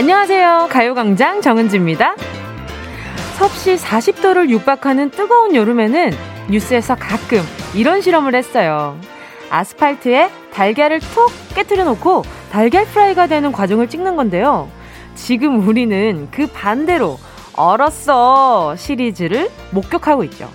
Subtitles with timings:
[0.00, 0.68] 안녕하세요.
[0.70, 2.14] 가요광장 정은지입니다.
[3.36, 6.12] 섭씨 40도를 육박하는 뜨거운 여름에는
[6.48, 7.42] 뉴스에서 가끔
[7.74, 8.98] 이런 실험을 했어요.
[9.50, 14.70] 아스팔트에 달걀을 톡 깨뜨려 놓고 달걀 프라이가 되는 과정을 찍는 건데요.
[15.16, 17.18] 지금 우리는 그 반대로
[17.52, 20.50] 얼었어 시리즈를 목격하고 있죠.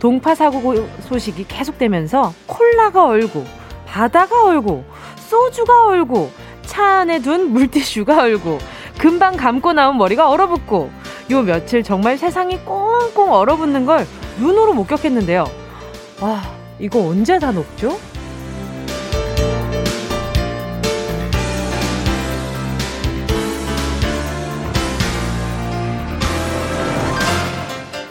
[0.00, 3.46] 동파 사고 소식이 계속되면서 콜라가 얼고
[3.86, 4.84] 바다가 얼고
[5.18, 6.32] 소주가 얼고
[6.66, 8.58] 차 안에 둔 물티슈가 얼고
[8.98, 10.90] 금방 감고 나온 머리가 얼어붙고
[11.30, 14.06] 요 며칠 정말 세상이 꽁꽁 얼어붙는 걸
[14.40, 15.46] 눈으로 목격했는데요.
[16.20, 16.42] 와,
[16.80, 17.96] 이거 언제 다 녹죠?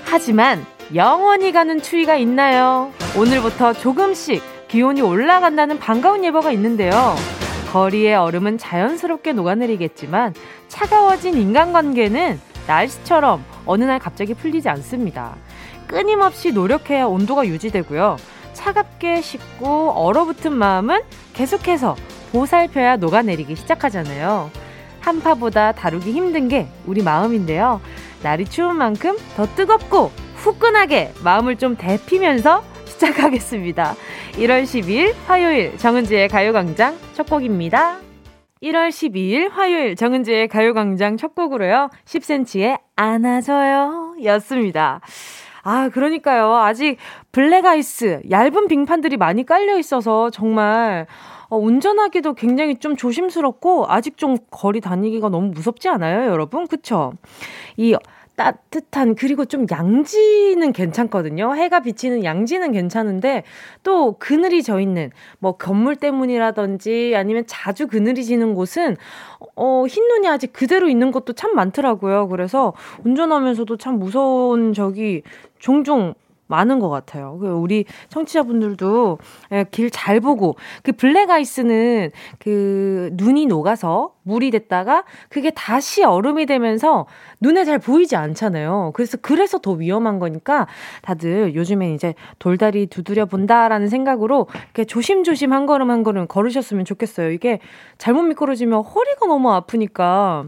[0.06, 2.92] 하지만 영원히 가는 추위가 있나요?
[3.18, 7.16] 오늘부터 조금씩 기온이 올라간다는 반가운 예보가 있는데요.
[7.72, 10.34] 거리의 얼음은 자연스럽게 녹아내리겠지만
[10.68, 15.36] 차가워진 인간관계는 날씨처럼 어느 날 갑자기 풀리지 않습니다.
[15.88, 18.18] 끊임없이 노력해야 온도가 유지되고요.
[18.54, 21.02] 차갑게 식고 얼어붙은 마음은
[21.34, 21.96] 계속해서
[22.32, 24.50] 보살펴야 녹아내리기 시작하잖아요.
[25.00, 27.80] 한파보다 다루기 힘든 게 우리 마음인데요.
[28.24, 32.64] 날이 추운 만큼 더 뜨겁고 후끈하게 마음을 좀 데피면서
[32.98, 33.96] 시작하겠습니다.
[34.34, 38.00] 1월 12일 화요일 정은지의 가요광장 첫 곡입니다.
[38.64, 41.90] 1월 12일 화요일 정은지의 가요광장 첫 곡으로요.
[42.06, 45.02] 10cm의 안아줘요 였습니다.
[45.64, 46.56] 아, 그러니까요.
[46.56, 46.98] 아직
[47.32, 51.08] 블랙 아이스, 얇은 빙판들이 많이 깔려 있어서 정말
[51.50, 56.68] 어, 운전하기도 굉장히 좀 조심스럽고 아직 좀 거리 다니기가 너무 무섭지 않아요, 여러분?
[56.68, 57.14] 그쵸?
[57.78, 57.96] 이
[58.38, 61.56] 따뜻한 그리고 좀 양지는 괜찮거든요.
[61.56, 63.44] 해가 비치는 양지는 괜찮은데
[63.84, 65.10] 또 그늘이 져 있는
[65.40, 68.96] 뭐 건물 때문이라든지 아니면 자주 그늘이 지는 곳은
[69.56, 72.28] 어 흰 눈이 아직 그대로 있는 것도 참 많더라고요.
[72.28, 75.24] 그래서 운전하면서도 참 무서운 적이
[75.60, 76.14] 종종
[76.48, 77.38] 많은 것 같아요.
[77.40, 79.20] 그 우리 청취자분들도
[79.52, 87.06] 예, 길잘 보고 그 블랙 아이스는 그 눈이 녹아서 물이 됐다가 그게 다시 얼음이 되면서
[87.40, 88.92] 눈에 잘 보이지 않잖아요.
[88.94, 90.68] 그래서 그래서 더 위험한 거니까
[91.02, 97.32] 다들 요즘에 이제 돌다리 두드려 본다라는 생각으로 이렇게 조심조심 한 걸음 한 걸음 걸으셨으면 좋겠어요.
[97.32, 97.60] 이게
[97.98, 100.46] 잘못 미끄러지면 허리가 너무 아프니까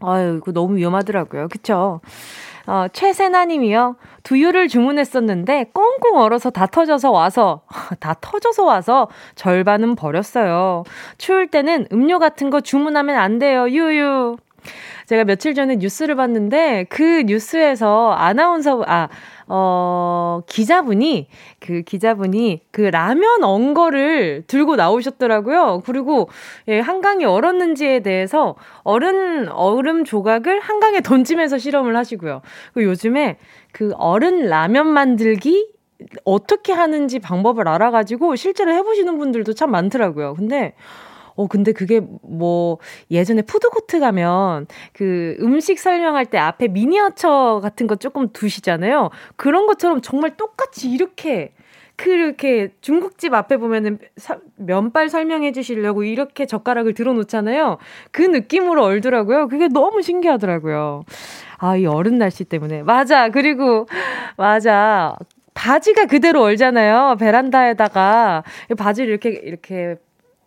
[0.00, 1.48] 아유, 이거 너무 위험하더라고요.
[1.48, 2.00] 그쵸?
[2.66, 3.96] 어, 최세나 님이요.
[4.22, 7.62] 두유를 주문했었는데 꽁꽁 얼어서 다 터져서 와서
[8.00, 10.84] 다 터져서 와서 절반은 버렸어요.
[11.18, 13.68] 추울 때는 음료 같은 거 주문하면 안 돼요.
[13.68, 14.36] 유유.
[15.06, 19.08] 제가 며칠 전에 뉴스를 봤는데 그 뉴스에서 아나운서 아
[19.46, 21.28] 어, 기자분이,
[21.60, 25.82] 그 기자분이 그 라면 언 거를 들고 나오셨더라고요.
[25.84, 26.28] 그리고,
[26.68, 32.42] 예, 한강이 얼었는지에 대해서 얼은, 얼음 조각을 한강에 던지면서 실험을 하시고요.
[32.72, 33.38] 그 요즘에
[33.72, 35.68] 그 얼은 라면 만들기
[36.24, 40.34] 어떻게 하는지 방법을 알아가지고 실제로 해보시는 분들도 참 많더라고요.
[40.34, 40.74] 근데,
[41.36, 42.78] 어, 근데 그게 뭐
[43.10, 49.10] 예전에 푸드코트 가면 그 음식 설명할 때 앞에 미니어처 같은 거 조금 두시잖아요.
[49.36, 51.52] 그런 것처럼 정말 똑같이 이렇게
[51.96, 57.78] 그렇게 중국집 앞에 보면은 사, 면발 설명해 주시려고 이렇게 젓가락을 들어 놓잖아요.
[58.10, 59.48] 그 느낌으로 얼더라고요.
[59.48, 61.04] 그게 너무 신기하더라고요.
[61.58, 62.82] 아, 이 어른 날씨 때문에.
[62.82, 63.28] 맞아.
[63.28, 63.86] 그리고,
[64.36, 65.14] 맞아.
[65.54, 67.16] 바지가 그대로 얼잖아요.
[67.20, 68.42] 베란다에다가.
[68.76, 69.96] 바지를 이렇게, 이렇게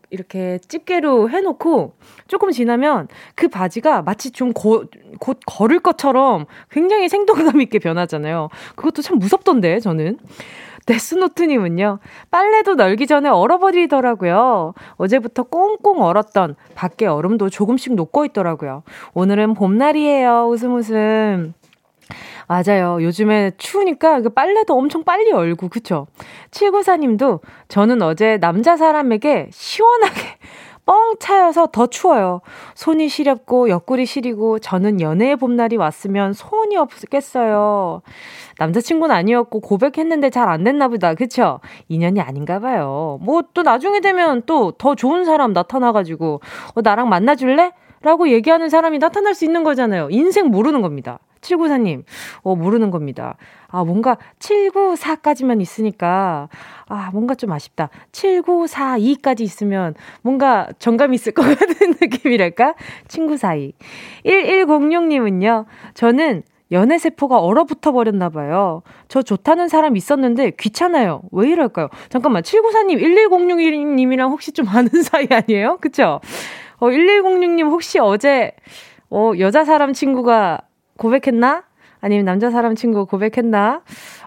[0.09, 1.93] 이렇게 집게로 해놓고
[2.27, 4.85] 조금 지나면 그 바지가 마치 좀 고,
[5.19, 8.49] 곧 걸을 것처럼 굉장히 생동감 있게 변하잖아요.
[8.75, 10.17] 그것도 참 무섭던데, 저는.
[10.85, 11.99] 데스노트님은요,
[12.31, 14.73] 빨래도 널기 전에 얼어버리더라고요.
[14.95, 18.83] 어제부터 꽁꽁 얼었던 밖에 얼음도 조금씩 녹고 있더라고요.
[19.13, 20.47] 오늘은 봄날이에요.
[20.47, 21.53] 웃음 웃음.
[22.47, 22.99] 맞아요.
[23.01, 26.07] 요즘에 추우니까 그 빨래도 엄청 빨리 얼고, 그쵸?
[26.51, 30.21] 794님도 저는 어제 남자 사람에게 시원하게
[30.85, 32.39] 뻥 차여서 더 추워요.
[32.75, 38.01] 손이 시렵고 옆구리 시리고 저는 연애의 봄날이 왔으면 소원이 없겠어요.
[38.59, 41.13] 남자친구는 아니었고 고백했는데 잘 안 됐나 보다.
[41.13, 41.59] 그쵸?
[41.89, 43.19] 인연이 아닌가 봐요.
[43.21, 46.39] 뭐 또 나중에 되면 또 더 좋은 사람 나타나가지고
[46.75, 47.73] 어, 나랑 만나줄래?
[48.01, 50.07] 라고 얘기하는 사람이 나타날 수 있는 거잖아요.
[50.11, 51.19] 인생 모르는 겁니다.
[51.41, 52.03] 794님,
[52.43, 53.35] 어, 모르는 겁니다.
[53.69, 56.49] 아, 뭔가 794까지만 있으니까,
[56.87, 57.89] 아, 뭔가 좀 아쉽다.
[58.11, 62.75] 7942까지 있으면 뭔가 정감 있을 것 같은 느낌이랄까?
[63.07, 63.73] 친구 사이.
[64.25, 68.81] 1106님은요, 저는 연애세포가 얼어붙어 버렸나 봐요.
[69.07, 71.21] 저 좋다는 사람 있었는데 귀찮아요.
[71.31, 71.89] 왜 이럴까요?
[72.09, 75.77] 잠깐만, 794님, 1106님이랑 혹시 좀 아는 사이 아니에요?
[75.79, 76.19] 그쵸?
[76.79, 78.51] 어, 1106님 혹시 어제,
[79.09, 80.61] 어, 여자 사람 친구가
[80.97, 81.63] 고백했나?
[81.99, 83.81] 아니면 남자 사람 친구가 고백했나?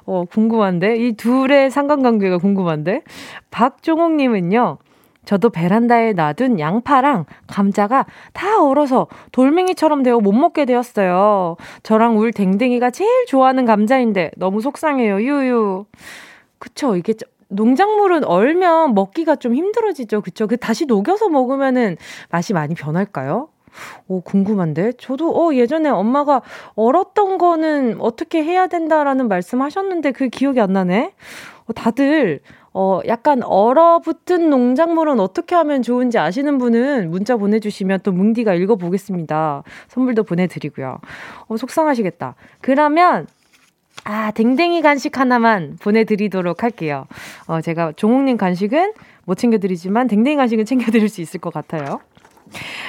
[0.05, 0.97] 어, 궁금한데?
[0.97, 3.03] 이 둘의 상관관계가 궁금한데?
[3.51, 4.79] 박종옥님은요,
[5.25, 11.57] 저도 베란다에 놔둔 양파랑 감자가 다 얼어서 돌멩이처럼 되어 못 먹게 되었어요.
[11.83, 15.21] 저랑 울 댕댕이가 제일 좋아하는 감자인데 너무 속상해요.
[15.21, 15.85] 유유.
[16.59, 16.97] 그쵸.
[16.97, 17.15] 이게
[17.49, 20.21] 농작물은 얼면 먹기가 좀 힘들어지죠.
[20.23, 20.47] 그쵸?
[20.47, 21.97] 그 다시 녹여서 먹으면은
[22.31, 23.50] 맛이 많이 변할까요?
[24.09, 24.93] 오, 궁금한데?
[24.99, 26.43] 저도, 어, 예전에 엄마가
[26.75, 31.13] 얼었던 거는 어떻게 해야 된다라는 말씀 하셨는데 그 기억이 안 나네?
[31.67, 32.41] 어, 다들,
[32.73, 39.63] 어, 약간 얼어붙은 농작물은 어떻게 하면 좋은지 아시는 분은 문자 보내주시면 또 뭉디가 읽어보겠습니다.
[39.89, 40.99] 선물도 보내드리고요.
[41.49, 42.35] 어, 속상하시겠다.
[42.61, 43.27] 그러면,
[44.05, 47.07] 아, 댕댕이 간식 하나만 보내드리도록 할게요.
[47.47, 48.93] 어, 제가 종옥님 간식은
[49.25, 52.01] 못 챙겨드리지만 댕댕이 간식은 챙겨드릴 수 있을 것 같아요.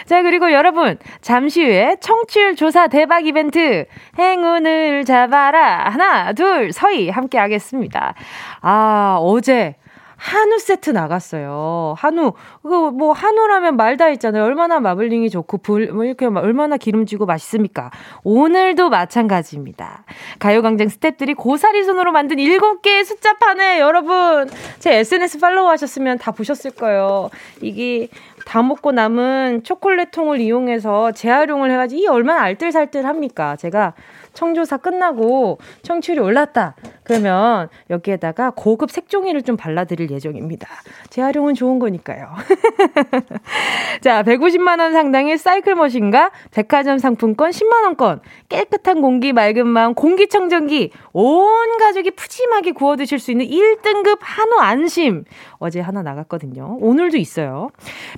[0.06, 3.86] 자, 그리고 여러분, 잠시 후에 청취율 조사 대박 이벤트,
[4.18, 5.90] 행운을 잡아라.
[5.90, 8.14] 하나, 둘, 서희 함께 하겠습니다.
[8.62, 9.76] 아, 어제
[10.22, 11.96] 한우 세트 나갔어요.
[11.98, 12.34] 한우.
[12.62, 14.44] 그거 뭐 한우라면 말 다 있잖아요.
[14.46, 17.92] 얼마나 마블링이 좋고 불, 뭐 이렇게 얼마나 기름지고 맛있습니까?
[18.24, 20.06] 오늘도 마찬가지입니다.
[20.40, 24.48] 가요광장 스탭들이 고사리 손으로 만든 7개의 숫자판에 여러분
[24.80, 27.30] 제 SNS 팔로우 하셨으면 다 보셨을 거예요.
[27.62, 28.08] 이게
[28.46, 33.56] 다 먹고 남은 초콜릿 통을 이용해서 재활용을 해가지고 이 얼마나 알뜰살뜰합니까?
[33.58, 33.94] 제가
[34.34, 36.76] 청조사 끝나고 청취율이 올랐다.
[37.04, 40.68] 그러면 여기에다가 고급 색종이를 좀 발라드릴 예정입니다.
[41.10, 42.30] 재활용은 좋은 거니까요.
[44.02, 52.12] 자, 150만원 상당의 사이클 머신과 백화점 상품권 10만원권, 깨끗한 공기, 맑은 마음, 공기청정기, 온 가족이
[52.12, 55.26] 푸짐하게 구워 드실 수 있는 1등급 한우 안심.
[55.58, 56.78] 어제 하나 나갔거든요.
[56.80, 57.70] 오늘도 있어요.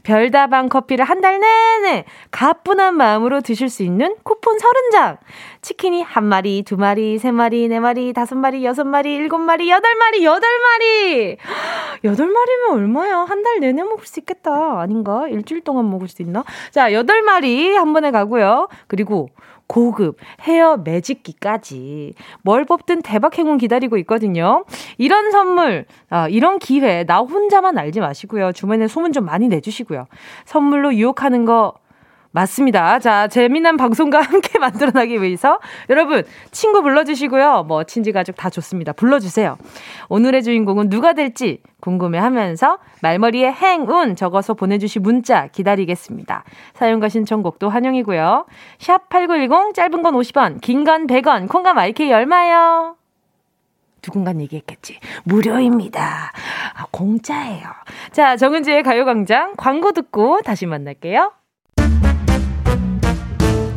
[0.04, 5.20] 별다방 커피를 한 달 내내 가뿐한 마음으로 드실 수 있는 쿠폰 30장.
[5.62, 9.70] 치킨이 한 마리, 두 마리, 세 마리, 네 마리, 다섯 마리, 여섯 마리, 일곱 마리,
[9.70, 11.38] 여덟 마리, 여덟 마리!
[12.04, 13.18] 여덟 마리면 얼마야?
[13.20, 14.80] 한 달 내내 먹을 수 있겠다.
[14.82, 15.28] 아닌가?
[15.28, 16.44] 일주일 동안 먹을 수 있나?
[16.72, 18.70] 자, 여덟 마리 한 번에 가고요.
[18.88, 19.30] 그리고
[19.68, 24.66] 고급 헤어 매직기까지 뭘 뽑든 대박 행운 기다리고 있거든요.
[24.98, 28.52] 이런 선물, 아, 이런 기회 나 혼자만 알지 마시고요.
[28.52, 30.06] 주변에 소문 좀 많이 내주시고요.
[30.46, 31.74] 선물로 유혹하는 거
[32.34, 32.98] 맞습니다.
[32.98, 35.60] 자, 재미난 방송과 함께 만들어나기 위해서
[35.90, 37.64] 여러분 친구 불러주시고요.
[37.68, 38.92] 뭐 친지 가족 다 좋습니다.
[38.92, 39.58] 불러주세요.
[40.10, 46.44] 오늘의 주인공은 누가 될지 궁금해하면서 말머리에 행운 적어서 보내주신 문자 기다리겠습니다.
[46.74, 48.48] 사용과 신청곡도 환영이고요.
[48.80, 52.96] 샵 #8910 짧은 건 50원, 긴 건 100원, 콩감 IK 얼마요?
[54.02, 55.00] 누군가 얘기했겠지.
[55.24, 56.32] 무료입니다.
[56.76, 57.68] 아, 공짜예요.
[58.12, 61.32] 자, 정은지의 가요광장 광고 듣고 다시 만날게요.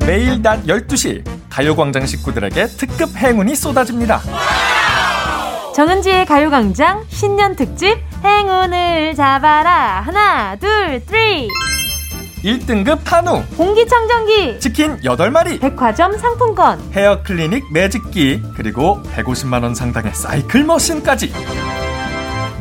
[0.07, 4.21] 매일 낮 12시 가요광장 식구들에게 특급 행운이 쏟아집니다.
[5.75, 10.03] 정은지의 가요광장 신년 특집 행운을 잡아라.
[10.03, 11.49] 하나, 둘, three.
[12.45, 21.33] 1등급 한우 공기청정기 치킨 8마리 백화점 상품권 헤어 클리닉 매직기 그리고 150만원 상당의 사이클 머신까지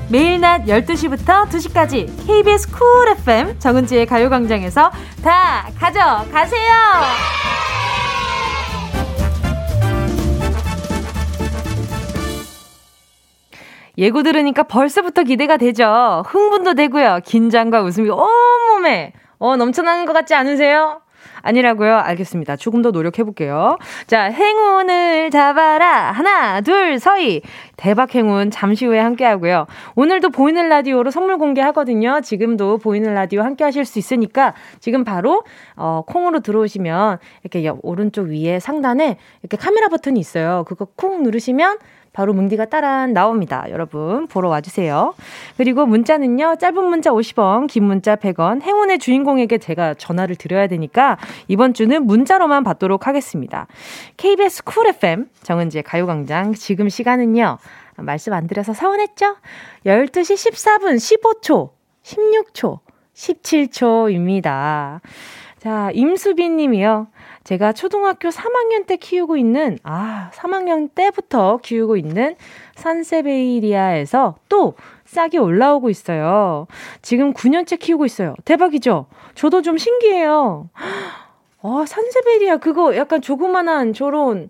[0.10, 4.92] 매일 낮 12시부터 2시까지 KBS 쿨 FM 정은지의 가요광장에서
[5.24, 6.74] 다 가져가세요.
[13.98, 16.24] 예고 들으니까 벌써부터 기대가 되죠.
[16.28, 17.20] 흥분도 되고요.
[17.26, 21.02] 긴장과 웃음이 온몸에 어, 넘쳐나는 것 같지 않으세요?
[21.46, 21.96] 아니라고요?
[21.98, 22.56] 알겠습니다.
[22.58, 23.78] 조금 더 노력해볼게요.
[24.08, 26.12] 자, 행운을 잡아라.
[26.12, 27.42] 하나, 둘, 서희.
[27.78, 29.68] 대박 행운 잠시 후에 함께 하고요.
[29.96, 32.22] 오늘도 보이는 라디오로 선물 공개하거든요.
[32.22, 35.44] 지금도 보이는 라디오 함께 하실 수 있으니까 지금 바로,
[35.76, 40.64] 어, 콩으로 들어오시면 이렇게 오른쪽 위에 상단에 이렇게 카메라 버튼이 있어요.
[40.68, 41.78] 그거 쿵 누르시면
[42.16, 43.66] 바로 뭉디가 따라 나옵니다.
[43.70, 45.14] 여러분 보러 와주세요.
[45.58, 46.56] 그리고 문자는요.
[46.56, 48.62] 짧은 문자 50원, 긴 문자 100원.
[48.62, 51.18] 행운의 주인공에게 제가 전화를 드려야 되니까
[51.50, 53.68] 이번 주는 문자로만 받도록 하겠습니다.
[54.16, 57.58] KBS 쿨 FM 정은지의 가요광장 지금 시간은요.
[57.98, 59.36] 말씀 안 드려서 서운했죠?
[59.86, 61.72] 12시 14분 15초,
[62.04, 62.80] 16초,
[63.14, 65.02] 17초입니다.
[65.60, 67.08] 자, 임수빈 님이요.
[67.46, 72.36] 제가 초등학교 3학년 때 키우고 있는, 아, 3학년 때부터 키우고 있는
[72.76, 74.74] 산세베이리아에서 또
[75.06, 76.66] 싹이 올라오고 있어요.
[77.04, 78.34] 지금 9년째 키우고 있어요.
[78.46, 79.06] 대박이죠?
[79.36, 80.70] 저도 좀 신기해요.
[81.62, 84.50] 어, 산세베리아, 그거 약간 조그만한 저런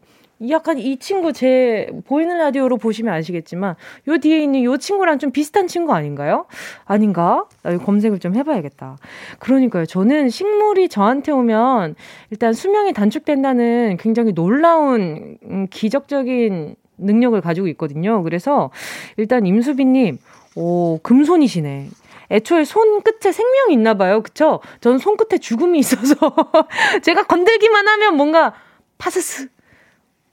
[0.49, 3.75] 약간 이 친구 제 보이는 라디오로 보시면 아시겠지만
[4.07, 6.45] 요 뒤에 있는 요 친구랑 좀 비슷한 친구 아닌가요?
[6.83, 7.45] 아닌가?
[7.63, 8.97] 검색을 좀 해봐야겠다.
[9.39, 9.85] 그러니까요.
[9.85, 11.95] 저는 식물이 저한테 오면
[12.31, 18.21] 일단 수명이 단축된다는 굉장히 놀라운 음, 기적적인 능력을 가지고 있거든요.
[18.23, 18.71] 그래서
[19.17, 20.17] 일단 임수빈님,
[20.55, 21.87] 오 금손이시네.
[22.31, 24.21] 애초에 손 끝에 생명이 있나 봐요.
[24.21, 24.59] 그쵸?
[24.81, 26.15] 저는 손 끝에 죽음이 있어서
[27.03, 28.53] 제가 건들기만 하면 뭔가
[28.97, 29.49] 파스스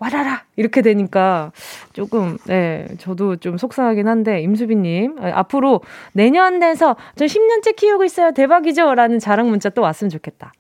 [0.03, 1.53] 와라라 이렇게 되니까
[1.93, 5.81] 조금 네 저도 좀 속상하긴 한데 임수빈님 아, 앞으로
[6.13, 10.53] 내년 돼서 저 10년째 키우고 있어요 대박이죠라는 자랑 문자 또 왔으면 좋겠다.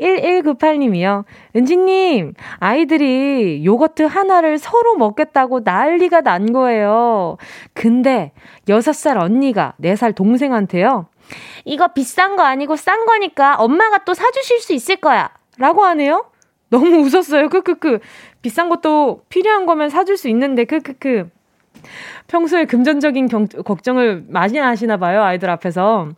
[0.00, 1.24] 1198님이요.
[1.54, 7.36] 은지님, 아이들이 요거트 하나를 서로 먹겠다고 난리가 난 거예요.
[7.74, 8.32] 근데
[8.66, 11.06] 6살 언니가 4살 동생한테요.
[11.66, 15.30] 이거 비싼 거 아니고 싼 거니까 엄마가 또 사주실 수 있을 거야.
[15.58, 16.31] 라고 하네요?
[16.72, 17.50] 너무 웃었어요.
[17.50, 17.98] 크크크.
[18.40, 21.28] 비싼 것도 필요한 거면 사줄 수 있는데, 크크크.
[22.28, 26.08] 평소에 금전적인 경, 걱정을 많이 하시나 봐요, 아이들 앞에서.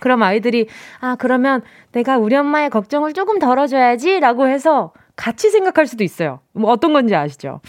[0.00, 0.68] 그럼 아이들이,
[1.00, 1.60] 아, 그러면
[1.92, 6.40] 내가 우리 엄마의 걱정을 조금 덜어줘야지 라고 해서 같이 생각할 수도 있어요.
[6.52, 7.60] 뭐 어떤 건지 아시죠?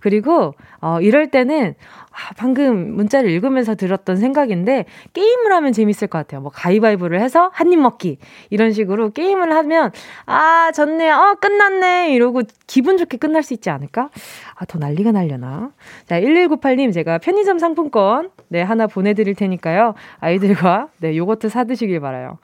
[0.00, 1.74] 그리고, 어, 이럴 때는,
[2.10, 6.40] 아, 방금 문자를 읽으면서 들었던 생각인데 게임을 하면 재밌을 것 같아요.
[6.40, 8.18] 뭐 가위바위보를 해서 한 입 먹기
[8.50, 9.92] 이런 식으로 게임을 하면
[10.26, 14.10] 아 졌네, 어 끝났네 이러고 기분 좋게 끝날 수 있지 않을까?
[14.56, 15.70] 아 더 난리가 날려나?
[16.06, 22.38] 자 1198님 제가 편의점 상품권 네 하나 보내드릴 테니까요 아이들과 네 요거트 사 드시길 바라요.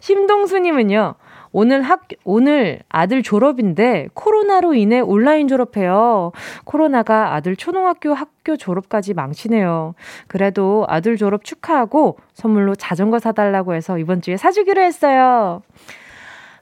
[0.00, 1.14] 심동수님은요.
[1.58, 6.32] 오늘 학, 오늘 아들 졸업인데 코로나로 인해 온라인 졸업해요.
[6.66, 9.94] 코로나가 아들 초등학교 학교 졸업까지 망치네요.
[10.26, 15.62] 그래도 아들 졸업 축하하고 선물로 자전거 사달라고 해서 이번 주에 사주기로 했어요.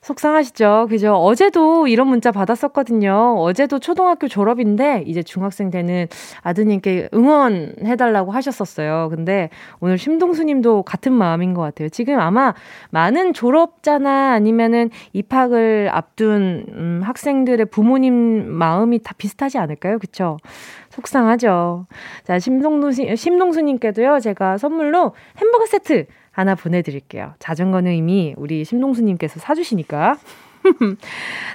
[0.05, 0.89] 속상하시죠?
[0.91, 1.15] 그죠?
[1.15, 3.37] 어제도 이런 문자 받았었거든요.
[3.39, 6.07] 어제도 초등학교 졸업인데 이제 중학생 되는
[6.43, 9.09] 아드님께 응원해달라고 하셨었어요.
[9.11, 9.49] 근데
[9.81, 11.89] 오늘 심동수님도 같은 마음인 것 같아요.
[11.89, 12.53] 지금 아마
[12.91, 19.99] 많은 졸업자나 아니면은 입학을 앞둔 음, 학생들의 부모님 마음이 다 비슷하지 않을까요?
[19.99, 20.37] 그쵸?
[20.91, 21.87] 속상하죠.
[22.25, 27.35] 자, 심동수, 심동수님께도요, 제가 선물로 햄버거 세트 하나 보내드릴게요.
[27.39, 30.17] 자전거는 이미 우리 심동수님께서 사주시니까.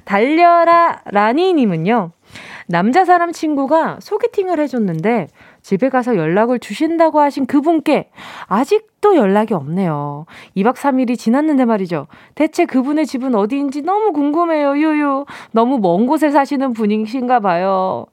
[0.06, 2.12] 달려라 라니님은요.
[2.68, 5.28] 남자 사람 친구가 소개팅을 해줬는데
[5.62, 8.12] 집에 가서 연락을 주신다고 하신 그분께
[8.46, 10.26] 아직도 연락이 없네요.
[10.56, 12.08] 2박 3일이 지났는데 말이죠.
[12.36, 14.78] 대체 그분의 집은 어디인지 너무 궁금해요.
[14.78, 15.26] 유유.
[15.52, 18.06] 너무 먼 곳에 사시는 분이신가 봐요.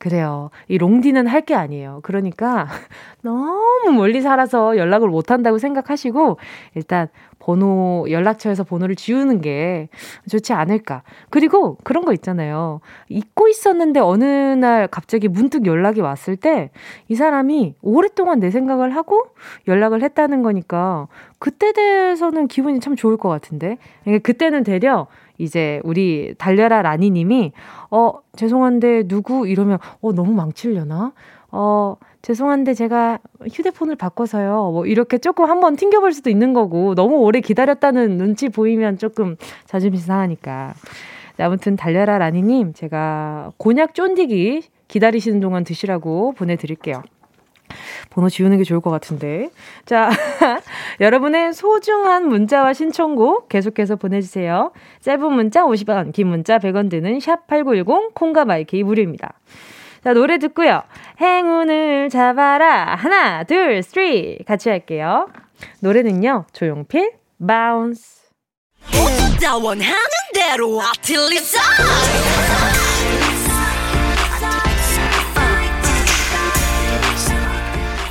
[0.00, 0.48] 그래요.
[0.68, 2.00] 이 롱디는 할 게 아니에요.
[2.02, 2.66] 그러니까
[3.22, 6.38] 너무 멀리 살아서 연락을 못 한다고 생각하시고
[6.74, 9.88] 일단 번호 연락처에서 번호를 지우는 게
[10.28, 11.02] 좋지 않을까.
[11.30, 12.80] 그리고 그런 거 있잖아요.
[13.08, 16.70] 잊고 있었는데 어느 날 갑자기 문득 연락이 왔을 때
[17.08, 19.24] 이 사람이 오랫동안 내 생각을 하고
[19.68, 23.78] 연락을 했다는 거니까 그때 대해서는 기분이 참 좋을 것 같은데.
[24.04, 25.06] 그러니까 그때는 되려
[25.40, 27.52] 이제 우리 달려라 라니님이
[27.90, 29.46] 어 죄송한데 누구?
[29.48, 31.12] 이러면 어 너무 망치려나?
[31.50, 33.18] 어 죄송한데 제가
[33.50, 34.70] 휴대폰을 바꿔서요.
[34.72, 40.04] 뭐 이렇게 조금 한번 튕겨볼 수도 있는 거고 너무 오래 기다렸다는 눈치 보이면 조금 자존심
[40.04, 40.74] 상하니까.
[41.38, 47.02] 네, 아무튼 달려라 라니님 제가 곤약 쫀디기 기다리시는 동안 드시라고 보내드릴게요.
[48.10, 49.50] 번호 지우는 게 좋을 것 같은데.
[49.86, 50.10] 자,
[51.00, 54.72] 여러분의 소중한 문자와 신청곡 계속해서 보내주세요.
[55.00, 59.34] 짧은 문자 50원, 긴 문자 100원 드는 샵8910, 콩과 마이케이 무료입니다.
[60.02, 60.82] 자, 노래 듣고요.
[61.20, 62.94] 행운을 잡아라.
[62.94, 64.38] 하나, 둘, three.
[64.46, 65.28] 같이 할게요.
[65.80, 67.12] 노래는요, 조용필,
[67.46, 68.20] 바운스.
[69.62, 69.94] 원하는
[70.32, 71.60] 대로 아틀리사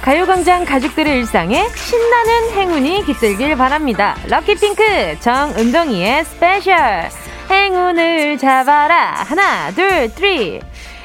[0.10, 4.16] 가요광장 가족들의 일상에 신나는 행운이 깃들길 바랍니다.
[4.28, 7.10] 럭키핑크 정은동이의 special
[7.48, 10.62] 행운을 잡아라 하나 둘 three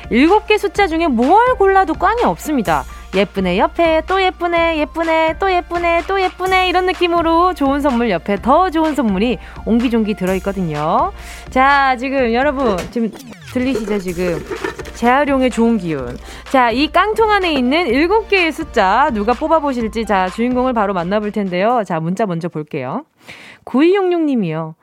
[0.08, 2.86] 일곱 개 숫자 중에 뭘 골라도 꽝이 없습니다.
[3.14, 8.70] 예쁘네 옆에 또 예쁘네 예쁘네 또 예쁘네 또 예쁘네 이런 느낌으로 좋은 선물 옆에 더
[8.70, 11.12] 좋은 선물이 옹기종기 들어있거든요.
[11.50, 13.10] 자 지금 여러분 지금
[13.52, 14.44] 들리시죠 지금
[14.94, 16.16] 재활용의 좋은 기운.
[16.50, 21.82] 자, 이 깡통 안에 있는 7개의 숫자 누가 뽑아보실지 자, 주인공을 바로 만나볼 텐데요.
[21.84, 23.04] 자, 문자 먼저 볼게요.
[23.64, 24.74] 9266님이요.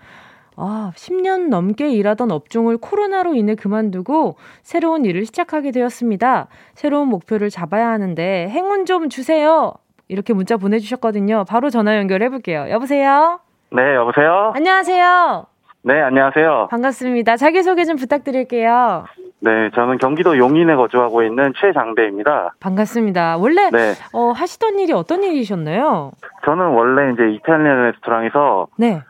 [0.63, 6.47] 아, 10년 넘게 일하던 업종을 코로나로 인해 그만두고 새로운 일을 시작하게 되었습니다.
[6.75, 9.73] 새로운 목표를 잡아야 하는데 행운 좀 주세요.
[10.07, 11.45] 이렇게 문자 보내주셨거든요.
[11.49, 12.67] 바로 전화 연결해 볼게요.
[12.69, 13.39] 여보세요?
[13.71, 14.51] 네, 여보세요?
[14.53, 15.47] 안녕하세요?
[15.83, 16.67] 네, 안녕하세요.
[16.69, 17.37] 반갑습니다.
[17.37, 19.05] 자기소개 좀 부탁드릴게요.
[19.39, 22.53] 네, 저는 경기도 용인에 거주하고 있는 최장대입니다.
[22.59, 23.37] 반갑습니다.
[23.37, 23.93] 원래 네.
[24.13, 26.11] 어, 하시던 일이 어떤 일이셨나요?
[26.45, 29.01] 저는 원래 이제 이탈리안 레스토랑에서 네.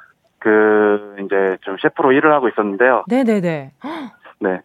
[0.42, 3.04] 그 이제 좀 셰프로 일을 하고 있었는데요.
[3.08, 3.72] 네네네.
[4.42, 4.60] 네.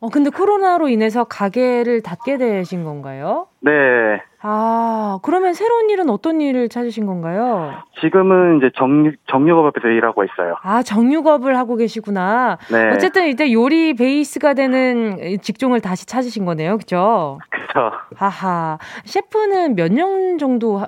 [0.00, 3.46] 어, 근데 코로나로 인해서 가게를 닫게 되신 건가요?
[3.60, 3.72] 네.
[4.42, 7.72] 아, 그러면 새로운 일은 어떤 일을 찾으신 건가요?
[8.00, 10.54] 지금은 이제 정, 정육업에서 일하고 있어요.
[10.62, 12.58] 아, 정육업을 하고 계시구나.
[12.70, 12.90] 네.
[12.92, 16.78] 어쨌든 이제 요리 베이스가 되는 직종을 다시 찾으신 거네요.
[16.78, 17.38] 그죠?
[17.50, 17.90] 그죠.
[18.16, 18.78] 하하.
[19.04, 20.80] 셰프는 몇 년 정도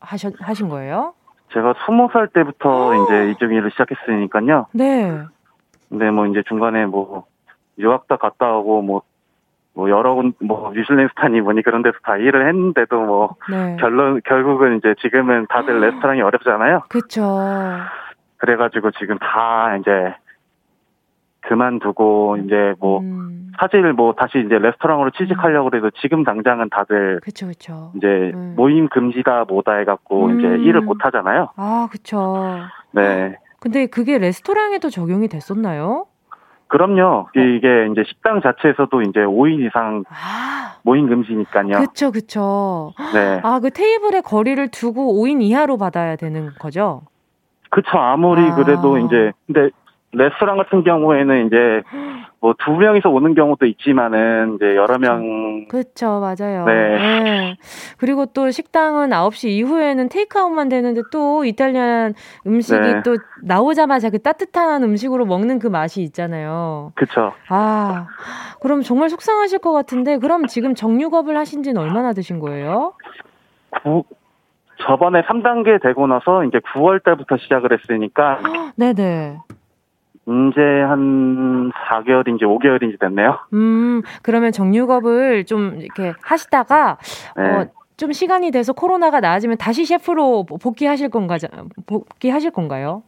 [0.00, 1.14] 하셨, 하신 거예요?
[1.56, 4.66] 제가 스무 살 때부터 이제 이쪽 일을 시작했으니까요.
[4.74, 5.22] 네.
[5.88, 7.24] 근데 뭐 이제 중간에 뭐
[7.78, 9.02] 유학도 갔다 오고 뭐,
[9.74, 13.78] 뭐 여러 군, 뭐 뉴질랜드 스타니 뭐니 그런 데서 다 일을 했는데도 뭐 네.
[13.80, 16.82] 결론 결국은 이제 지금은 다들 레스토랑이 어렵잖아요.
[16.90, 17.40] 그렇죠.
[18.36, 20.14] 그래가지고 지금 다 이제
[21.48, 23.52] 그만두고 이제 뭐 음.
[23.58, 28.54] 사실 뭐 다시 이제 레스토랑으로 취직하려고 그래도 지금 당장은 다들 그쵸 그쵸 이제 음.
[28.56, 30.38] 모임 금지다 뭐다 해갖고 음.
[30.38, 31.50] 이제 일을 못 하잖아요.
[31.56, 32.58] 아 그쵸.
[32.92, 33.36] 네.
[33.60, 36.06] 근데 그게 레스토랑에도 적용이 됐었나요?
[36.68, 37.02] 그럼요.
[37.02, 37.26] 어.
[37.34, 40.76] 이게 이제 식당 자체에서도 이제 5인 이상 아.
[40.82, 41.78] 모임 금지니까요.
[41.80, 42.92] 그쵸, 그쵸.
[43.14, 43.40] 네.
[43.42, 47.02] 아, 그 테이블에 거리를 두고 5인 이하로 받아야 되는 거죠?
[47.70, 47.98] 그쵸.
[47.98, 48.54] 아무리 아.
[48.54, 49.70] 그래도 이제, 근데
[50.16, 51.82] 레스토랑 같은 경우에는 이제
[52.40, 55.66] 뭐 두 명이서 오는 경우도 있지만은 이제 여러 명.
[55.68, 56.64] 그렇죠, 맞아요.
[56.64, 56.72] 네.
[56.72, 57.56] 네.
[57.98, 62.14] 그리고 또 식당은 9시 이후에는 테이크아웃만 되는데 또 이탈리안
[62.46, 63.02] 음식이 네.
[63.04, 66.92] 또 나오자마자 그 따뜻한 음식으로 먹는 그 맛이 있잖아요.
[66.94, 67.32] 그렇죠.
[67.48, 68.06] 아,
[68.60, 72.94] 그럼 정말 속상하실 것 같은데 그럼 지금 정육업을 하신 지는 얼마나 되신 거예요?
[73.82, 74.04] 구,
[74.78, 78.40] 저번에 3단계 되고 나서 이제 9월 달부터 시작을 했으니까.
[78.76, 79.38] 네네.
[80.26, 83.38] 이제 한 4개월인지 5개월인지 됐네요.
[83.52, 86.98] 음, 그러면 정육업을 좀 이렇게 하시다가,
[87.36, 87.42] 네.
[87.42, 91.36] 어, 좀 시간이 돼서 코로나가 나아지면 다시 셰프로 복귀하실 건가,
[91.86, 93.04] 복귀하실 건가요?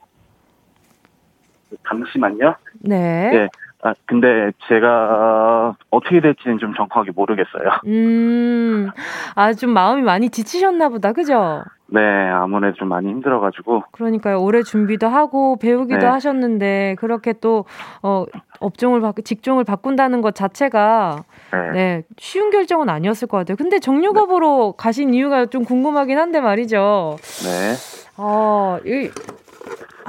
[1.89, 2.55] 잠시만요.
[2.81, 3.31] 네.
[3.31, 3.49] 네.
[3.83, 7.81] 아, 근데 제가 어떻게 될지는 좀 정확하게 모르겠어요.
[7.87, 8.91] 음,
[9.35, 11.65] 아, 좀 마음이 많이 지치셨나 보다, 그죠?
[11.91, 13.85] 네, 아무래도 좀 많이 힘들어가지고.
[13.93, 14.41] 그러니까요.
[14.43, 16.07] 올해 준비도 하고 배우기도 네.
[16.07, 17.65] 하셨는데 그렇게 또
[18.03, 18.27] 어,
[18.61, 21.71] 업종을 바 직종을 바꾼다는 것 자체가 네.
[21.73, 22.03] 네.
[22.19, 23.57] 쉬운 결정은 아니었을 것 같아요.
[23.57, 24.83] 근데 정육업으로 네.
[24.83, 27.17] 가신 이유가 좀 궁금하긴 한데 말이죠.
[27.45, 27.75] 네.
[28.19, 29.11] 어, 이,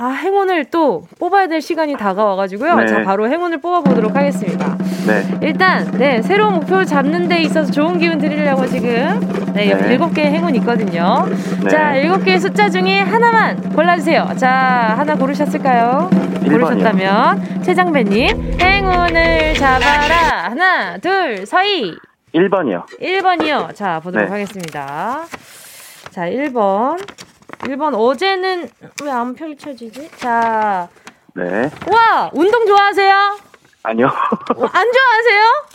[0.01, 2.75] 아, 행운을 또 뽑아야 될 시간이 다가와가지고요.
[2.75, 2.87] 네.
[2.87, 4.77] 자, 바로 행운을 뽑아보도록 하겠습니다.
[5.05, 5.37] 네.
[5.41, 9.19] 일단, 네, 새로운 목표를 잡는 데 있어서 좋은 기운 드리려고 지금,
[9.53, 9.97] 네, 네.
[9.97, 11.27] 7개의 행운 있거든요.
[11.61, 11.69] 네.
[11.69, 14.35] 자, 7개의 숫자 중에 하나만 골라주세요.
[14.37, 16.09] 자, 하나 고르셨을까요?
[16.13, 16.49] 1번이요.
[16.49, 20.43] 고르셨다면, 최장배님, 행운을 잡아라.
[20.43, 21.93] 하나, 둘, 서희.
[22.33, 22.85] 1번이요.
[23.01, 23.75] 1번이요.
[23.75, 24.31] 자, 보도록 네.
[24.31, 25.25] 하겠습니다.
[26.09, 26.97] 자, 1번.
[27.59, 28.69] 1번 어제는
[29.03, 30.09] 왜 안 펼쳐지지?
[30.17, 30.87] 자.
[31.35, 31.69] 네.
[31.87, 33.37] 와, 운동 좋아하세요?
[33.83, 34.07] 아니요.
[34.07, 35.65] 어, 안 좋아하세요?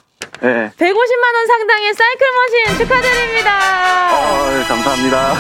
[0.41, 0.71] 네.
[0.77, 3.59] 150만 원 상당의 사이클 머신 축하드립니다.
[4.13, 5.35] 어, 감사합니다.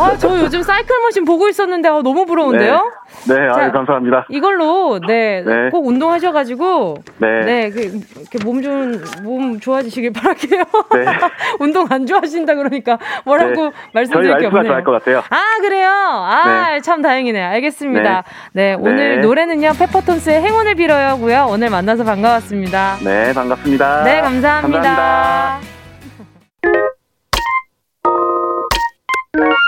[0.00, 2.92] 아, 저 요즘 사이클 머신 보고 있었는데 아, 너무 부러운데요?
[3.26, 3.34] 네.
[3.34, 4.26] 네, 자, 아유, 감사합니다.
[4.28, 5.70] 이걸로 네, 네.
[5.70, 10.62] 꼭 운동하셔가지고 네, 네, 그, 몸좀 몸 좋아지시길 바랄게요.
[10.94, 11.04] 네.
[11.60, 13.70] 운동 안 좋아하신다 그러니까 뭐라고 네.
[13.92, 14.64] 말씀드릴 게 없네요.
[14.64, 15.22] 좋아할 것 같아요.
[15.28, 15.90] 아 그래요?
[15.90, 17.08] 아참 네.
[17.08, 17.46] 다행이네요.
[17.48, 18.24] 알겠습니다.
[18.52, 19.22] 네, 네 오늘 네.
[19.22, 21.48] 노래는요 페퍼톤스의 행운을 빌어요고요.
[21.50, 22.96] 오늘 만나서 반가웠습니다.
[23.04, 24.04] 네, 반갑습니다.
[24.04, 24.60] 네, 감사합니다.
[24.60, 25.79] 감사합니다.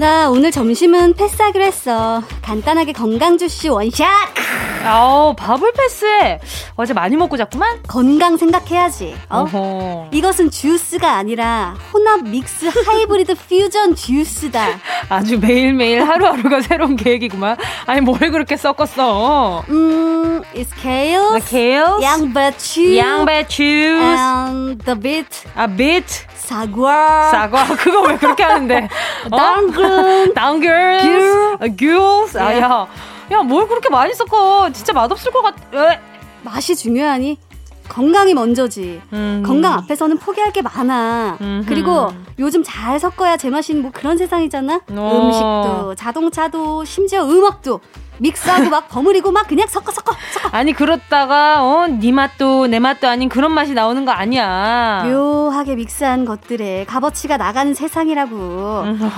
[0.00, 2.22] 나 오늘 점심은 패스하기로 했어.
[2.40, 4.08] 간단하게 건강 주시 원샷.
[4.82, 6.40] 아우 밥을 패스해.
[6.76, 7.82] 어제 많이 먹고 잤구만.
[7.86, 9.14] 건강 생각해야지.
[9.28, 9.40] 어?
[9.40, 10.08] 어허.
[10.12, 14.68] 이것은 주스가 아니라 혼합 믹스 하이브리드 퓨전 주스다.
[15.10, 17.58] 아주 매일매일 하루하루가 새로운 계획이구만.
[17.84, 19.66] 아니 뭘 그렇게 섞었어?
[19.68, 25.44] 음, it's kale, the kale, 양배추, 양배추, and the beet.
[25.54, 26.29] 아, beet.
[26.50, 27.30] 사과.
[27.30, 27.64] 사과.
[27.78, 28.88] 그거 왜 그렇게 하는데?
[29.30, 30.34] 당근.
[30.34, 30.98] 당근.
[31.00, 31.76] 귤.
[31.76, 32.40] 귤.
[32.40, 32.88] 아, 야.
[33.30, 34.68] 야, 뭘 그렇게 많이 섞어.
[34.72, 36.00] 진짜 맛없을 것 같, 에?
[36.42, 37.38] 맛이 중요하니?
[37.88, 39.00] 건강이 먼저지.
[39.12, 39.42] 음.
[39.46, 41.38] 건강 앞에서는 포기할 게 많아.
[41.40, 41.64] 음흠.
[41.68, 44.80] 그리고 요즘 잘 섞어야 제맛인 뭐 그런 세상이잖아.
[44.90, 44.98] 오.
[44.98, 45.26] 어.
[45.26, 47.80] 음식도, 자동차도, 심지어 음악도
[48.20, 50.48] 믹스하고 막 버무리고 막 그냥 섞어 섞어 섞어.
[50.56, 55.04] 아니 그렇다가 어네 맛도 내 맛도 아닌 그런 맛이 나오는 거 아니야.
[55.06, 58.36] 묘하게 믹스한 것들에 값어치가 나가는 세상이라고.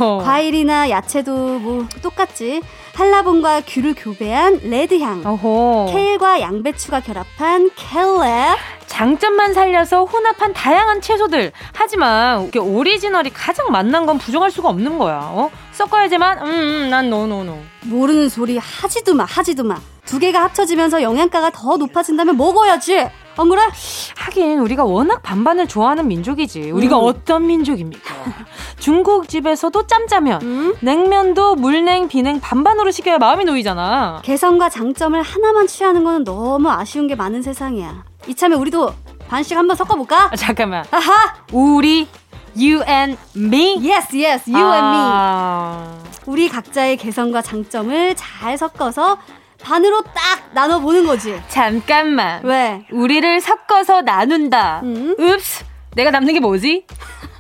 [0.01, 0.23] 어.
[0.25, 2.63] 과일이나 야채도 뭐 똑같지.
[2.95, 5.23] 한라봉과 귤을 교배한 레드향.
[5.25, 5.93] 어허.
[5.93, 8.57] 케일과 양배추가 결합한 켈랩.
[8.87, 11.53] 장점만 살려서 혼합한 다양한 채소들.
[11.73, 15.21] 하지만 오리지널이 가장 맛난 건 부정할 수가 없는 거야.
[15.33, 15.51] 어?
[15.73, 16.51] 섞어야지만 음,
[16.85, 17.57] 음난 no no no.
[17.85, 19.81] 모르는 소리 하지도 마, 하지도 마.
[20.05, 23.09] 두 개가 합쳐지면서 영양가가 더 높아진다면 먹어야지.
[23.37, 23.63] 안 그래?
[24.17, 26.71] 하긴 우리가 워낙 반반을 좋아하는 민족이지.
[26.71, 27.05] 우리가 음.
[27.05, 28.15] 어떤 민족입니까?
[28.79, 30.75] 중국 집에서도 짬짜면, 음?
[30.81, 34.21] 냉면도 물냉, 비냉 반반으로 시켜야 마음이 놓이잖아.
[34.23, 38.05] 개성과 장점을 하나만 취하는 건 너무 아쉬운 게 많은 세상이야.
[38.27, 38.93] 이참에 우리도
[39.29, 40.29] 반씩 한번 섞어볼까?
[40.33, 40.85] 아, 잠깐만.
[40.91, 41.35] 아하!
[41.53, 42.07] 우리,
[42.55, 43.77] you and me?
[43.77, 44.75] Yes, yes, you 아...
[44.75, 44.99] and me.
[44.99, 45.99] 아.
[46.27, 49.19] 우리 각자의 개성과 장점을 잘 섞어서
[49.63, 51.41] 반으로 딱 나눠 보는 거지.
[51.49, 52.45] 잠깐만.
[52.45, 52.85] 왜?
[52.91, 54.81] 우리를 섞어서 나눈다.
[54.83, 55.15] 음?
[55.19, 55.65] 읍스.
[55.95, 56.87] 내가 남는 게 뭐지?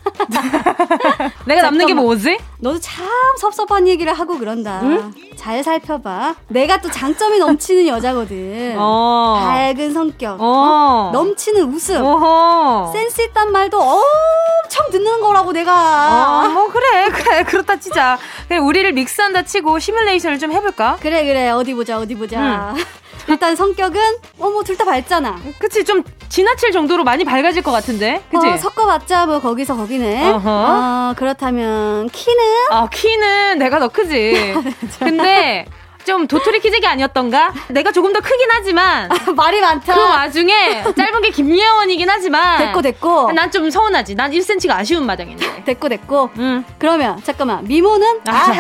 [1.47, 2.38] 내가 남는 게 뭐지?
[2.59, 3.07] 너도 참
[3.38, 4.81] 섭섭한 얘기를 하고 그런다.
[4.83, 5.12] 응?
[5.37, 6.35] 잘 살펴봐.
[6.49, 8.75] 내가 또 장점이 넘치는 여자거든.
[8.79, 9.41] 어.
[9.43, 10.45] 밝은 성격, 어.
[10.45, 11.11] 어?
[11.12, 12.93] 넘치는 웃음, 어허.
[12.93, 16.45] 센스 있단 말도 엄청 듣는 거라고 내가.
[16.45, 18.19] 어, 뭐 그래, 그래, 그렇다 치자.
[18.49, 20.99] 그래, 우리를 믹스한다 치고 시뮬레이션을 좀 해볼까?
[21.01, 22.75] 그래, 그래, 어디 보자, 어디 보자.
[22.77, 22.83] 응.
[23.28, 24.00] 일단 성격은
[24.38, 25.38] 어머 둘 다 밝잖아.
[25.58, 28.22] 그치 좀 지나칠 정도로 많이 밝아질 것 같은데.
[28.30, 28.46] 그치?
[28.48, 30.30] 어, 섞어봤자 뭐 거기서 거기네.
[30.30, 30.50] 어허.
[30.50, 32.42] 어, 그렇다면 키는?
[32.70, 34.54] 아 키는 내가 더 크지.
[34.98, 35.66] 근데
[36.05, 37.53] 좀 도토리 키재기 아니었던가?
[37.69, 39.95] 내가 조금 더 크긴 하지만 말이 많다.
[39.95, 43.33] 그 와중에 짧은 게 김예원이긴 하지만 됐고 됐고.
[43.33, 44.15] 난 좀 서운하지.
[44.15, 45.65] 난 1cm가 아쉬운 마당인데.
[45.65, 46.31] 됐고 됐고.
[46.38, 46.65] 응.
[46.79, 48.53] 그러면 잠깐만 미모는 아하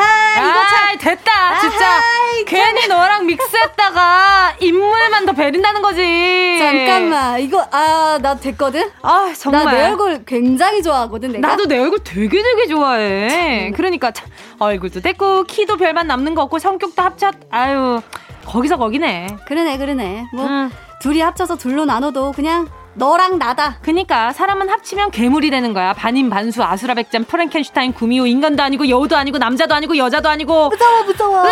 [0.50, 2.00] 이거 참 됐다 아하, 진짜
[2.46, 6.58] 괜히 너랑 믹스했다가 인물만 더 베린다는 거지.
[6.60, 8.90] 잠깐만 이거 아 나 됐거든.
[9.02, 11.32] 아 정말 나 내 얼굴 굉장히 좋아하거든.
[11.32, 11.48] 내가.
[11.48, 13.72] 나도 내 얼굴 되게 되게 좋아해.
[13.74, 18.00] 그러니까 참, 얼굴도 됐고 키도 별만 남는 거 없고 성격도 합쳐 아유
[18.46, 19.36] 거기서 거기네.
[19.46, 20.26] 그러네 그러네.
[20.34, 20.70] 뭐 응.
[21.00, 23.78] 둘이 합쳐서 둘로 나눠도 그냥 너랑 나다.
[23.82, 25.92] 그니까 사람은 합치면 괴물이 되는 거야.
[25.94, 30.68] 반인 반수 아수라백잠 프랭켄슈타인 구미호 인간도 아니고 여우도 아니고 남자도 아니고 여자도 아니고.
[30.68, 31.44] 무서워 무서워.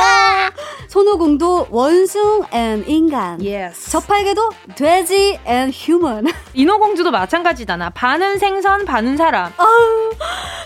[0.89, 3.41] 손오공도 원숭 and 인간.
[3.41, 3.91] Yes.
[3.91, 6.27] 저팔계도 돼지 and human.
[6.53, 7.91] 인어공주도 마찬가지잖아.
[7.91, 9.53] 반은 생선 반은 사람.
[9.57, 10.11] 아우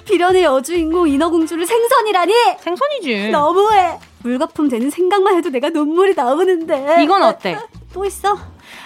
[0.06, 2.32] 비련의 여주인공 인어공주를 생선이라니.
[2.60, 3.30] 생선이지.
[3.30, 3.98] 너무해.
[4.24, 6.96] 물거품 되는 생각만 해도 내가 눈물이 나오는데.
[7.02, 7.58] 이건 어때?
[7.92, 8.36] 또 있어?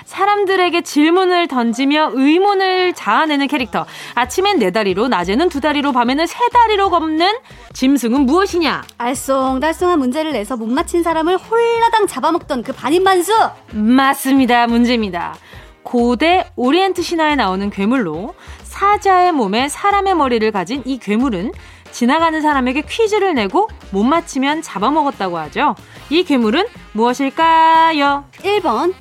[0.08, 3.84] 사람들에게 질문을 던지며 의문을 자아내는 캐릭터.
[4.14, 7.36] 아침엔 네 다리로, 낮에는 두 다리로, 밤에는 세 다리로 걷는
[7.74, 8.84] 짐승은 무엇이냐?
[8.96, 13.32] 알쏭달쏭한 문제를 내서 못 맞힌 사람을 홀라당 잡아먹던 그 반인반수!
[13.72, 14.66] 맞습니다.
[14.66, 15.36] 문제입니다.
[15.82, 21.52] 고대 오리엔트 신화에 나오는 괴물로 사자의 몸에 사람의 머리를 가진 이 괴물은
[21.90, 25.74] 지나가는 사람에게 퀴즈를 내고 못 맞히면 잡아먹었다고 하죠.
[26.08, 28.24] 이 괴물은 무엇일까요?
[28.42, 28.94] 1번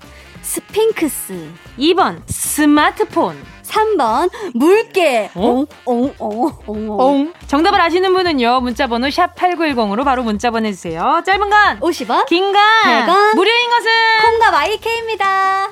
[0.47, 5.65] 스핑크스 2번 스마트폰 3번 물개 어?
[5.85, 7.33] 엉, 엉, 엉, 엉.
[7.47, 12.53] 정답을 아시는 분은요 문자 번호 샵 8910으로 바로 문자 보내 주세요 짧은 건 50원 긴
[12.53, 13.91] 건 100원 무료인 것은
[14.23, 15.69] 콩과 마이케입니다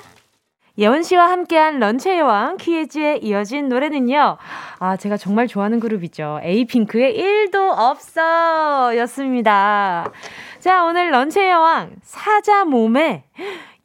[0.77, 4.35] 예원 씨와 함께한 런치의 여왕 퀴즈에 이어진 노래는요.
[4.79, 6.41] 아, 제가 정말 좋아하는 그룹이죠.
[6.43, 10.11] 에이핑크의 1도 없어 였습니다.
[10.59, 13.23] 자, 오늘 런치의 여왕 사자 몸에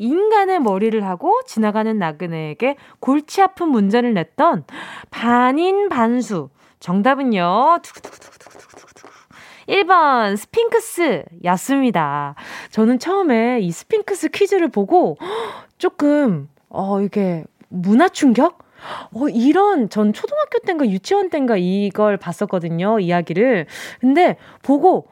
[0.01, 4.65] 인간의 머리를 하고 지나가는 나그네에게 골치 아픈 문제를 냈던
[5.11, 6.49] 반인 반수.
[6.81, 7.79] 정답은요.
[7.83, 9.11] 두구두구두구두구.
[9.69, 12.35] 1번 스핑크스 였습니다.
[12.71, 15.19] 저는 처음에 이 스핑크스 퀴즈를 보고
[15.77, 18.59] 조금 어, 이게 문화 충격?
[19.15, 23.67] 어, 이런, 전 초등학교 때인가 유치원 때인가 이걸 봤었거든요, 이야기를.
[24.01, 25.07] 근데 보고,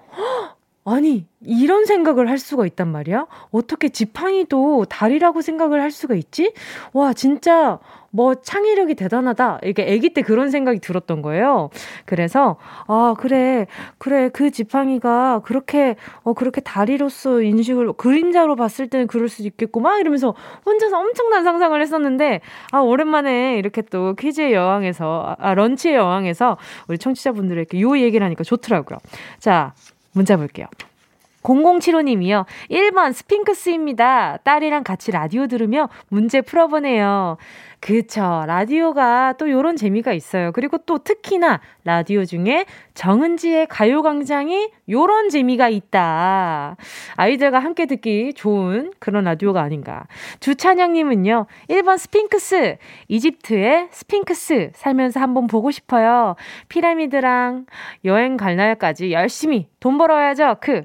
[0.90, 3.27] 아니, 이런 생각을 할 수가 있단 말이야?
[3.51, 6.53] 어떻게 지팡이도 다리라고 생각을 할 수가 있지?
[6.94, 7.79] 와, 진짜,
[8.11, 9.61] 뭐, 창의력이 대단하다.
[9.64, 11.68] 이게 아기 때 그런 생각이 들었던 거예요.
[12.07, 13.66] 그래서, 아, 그래,
[13.98, 19.98] 그래, 그 지팡이가 그렇게, 어, 그렇게 다리로서 인식을, 그림자로 봤을 때는 그럴 수도 있겠고, 막
[19.98, 22.40] 이러면서 혼자서 엄청난 상상을 했었는데,
[22.72, 26.57] 아, 오랜만에 이렇게 또 퀴즈의 여왕에서, 아, 런치의 여왕에서
[26.88, 28.98] 우리 청취자분들에게 요 얘기를 하니까 좋더라고요.
[29.38, 29.74] 자,
[30.19, 30.67] 문자 볼게요.
[31.45, 32.45] 0075님이요.
[32.71, 34.39] 1번 스핑크스입니다.
[34.39, 37.37] 딸이랑 같이 라디오 들으며 문제 풀어보네요.
[37.81, 38.43] 그쵸.
[38.47, 40.51] 라디오가 또 요런 재미가 있어요.
[40.53, 46.77] 그리고 또 특히나 라디오 중에 정은지의 가요광장이 요런 재미가 있다.
[47.16, 50.07] 아이들과 함께 듣기 좋은 그런 라디오가 아닌가.
[50.40, 52.77] 주찬영님은요, 1번 스핑크스.
[53.09, 54.72] 이집트의 스핑크스.
[54.74, 56.37] 살면서 한번 보고 싶어요.
[56.68, 57.64] 피라미드랑
[58.05, 60.57] 여행 갈 날까지 열심히 돈 벌어야죠.
[60.61, 60.83] 그.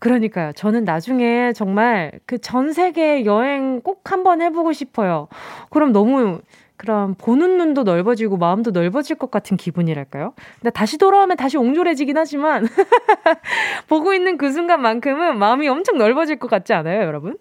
[0.00, 0.52] 그러니까요.
[0.52, 5.26] 저는 나중에 정말 그 전 세계 여행 꼭 한번 해보고 싶어요.
[5.68, 6.40] 그럼 너무
[6.76, 10.34] 그럼 보는 눈도 넓어지고 마음도 넓어질 것 같은 기분이랄까요?
[10.60, 12.66] 근데 다시 돌아오면 다시 옹졸해지긴 하지만
[13.88, 17.36] 보고 있는 그 순간만큼은 마음이 엄청 넓어질 것 같지 않아요, 여러분?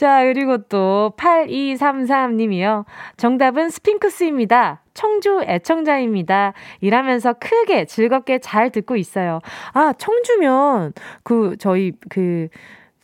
[0.00, 2.86] 자, 그리고 또 8233님이요.
[3.18, 4.80] 정답은 스핑크스입니다.
[4.94, 6.54] 청주 애청자입니다.
[6.80, 9.40] 일하면서 크게 즐겁게 잘 듣고 있어요.
[9.74, 12.48] 아, 청주면 그 저희 그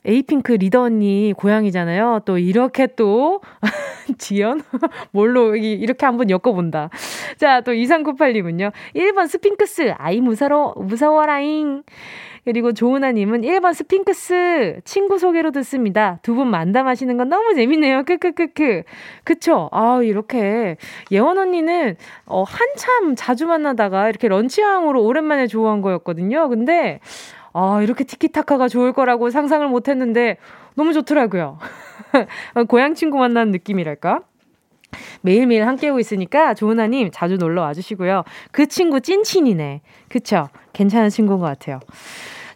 [0.06, 2.20] 에이핑크 리더 언니 고향이잖아요.
[2.24, 3.40] 또 이렇게 또
[4.18, 4.62] 지연
[5.10, 6.90] 뭘로 이렇게 한번 엮어본다.
[7.38, 8.72] 자, 또 2398님은요.
[8.94, 11.82] 1번 스핑크스 아이 무서워 무서워라잉.
[12.44, 16.20] 그리고 조은아님은 1번 스핑크스 친구 소개로 듣습니다.
[16.22, 18.04] 두 분 만담하시는 건 너무 재밌네요.
[18.04, 18.82] 크크크크.
[19.24, 19.68] 그쵸?
[19.72, 20.76] 아, 이렇게.
[21.10, 26.48] 예원 언니는 어, 한참 자주 만나다가 이렇게 런치왕으로 오랜만에 좋아한 거였거든요.
[26.48, 27.00] 근데
[27.58, 30.36] 아, 이렇게 티키타카가 좋을 거라고 상상을 못 했는데
[30.74, 31.58] 너무 좋더라고요.
[32.68, 34.20] 고향 친구 만나는 느낌이랄까?
[35.22, 38.24] 매일매일 함께 하고 있으니까 조은아님 자주 놀러 와주시고요.
[38.52, 39.80] 그 친구 찐친이네.
[40.10, 40.48] 그쵸?
[40.74, 41.80] 괜찮은 친구인 것 같아요.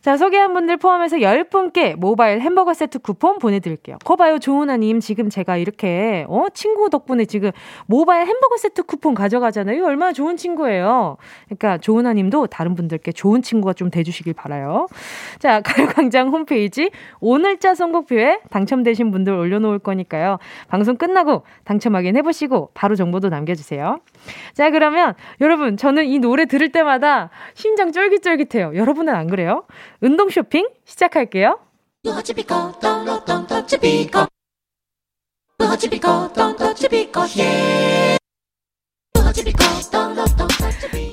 [0.01, 3.99] 자, 소개한 분들 포함해서 10분께 모바일 햄버거 세트 쿠폰 보내드릴게요.
[4.03, 5.01] 거봐요, 조은아님.
[5.01, 7.51] 지금 제가 이렇게, 어, 친구 덕분에 지금
[7.85, 9.85] 모바일 햄버거 세트 쿠폰 가져가잖아요.
[9.85, 11.19] 얼마나 좋은 친구예요.
[11.45, 14.87] 그러니까 조은아님도 다른 분들께 좋은 친구가 좀 돼주시길 바라요.
[15.39, 15.61] 자,
[16.09, 20.39] 가요광장 홈페이지 오늘자 선곡표에 당첨되신 분들 올려놓을 거니까요.
[20.69, 24.01] 방송 끝나고 당첨 확인해보시고 바로 정보도 남겨주세요.
[24.55, 28.77] 자, 그러면 여러분, 저는 이 노래 들을 때마다 심장 쫄깃쫄깃해요.
[28.77, 29.65] 여러분은 안 그래요?
[30.01, 31.59] 운동 쇼핑 시작할게요.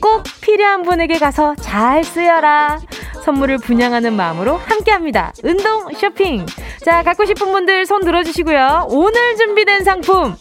[0.01, 2.79] 꼭 필요한 분에게 가서 잘 쓰여라.
[3.25, 5.33] 선물을 분양하는 마음으로 함께 합니다.
[5.43, 6.45] 운동 쇼핑.
[6.85, 8.87] 자, 갖고 싶은 분들 손 들어주시고요.
[8.89, 10.35] 오늘 준비된 상품.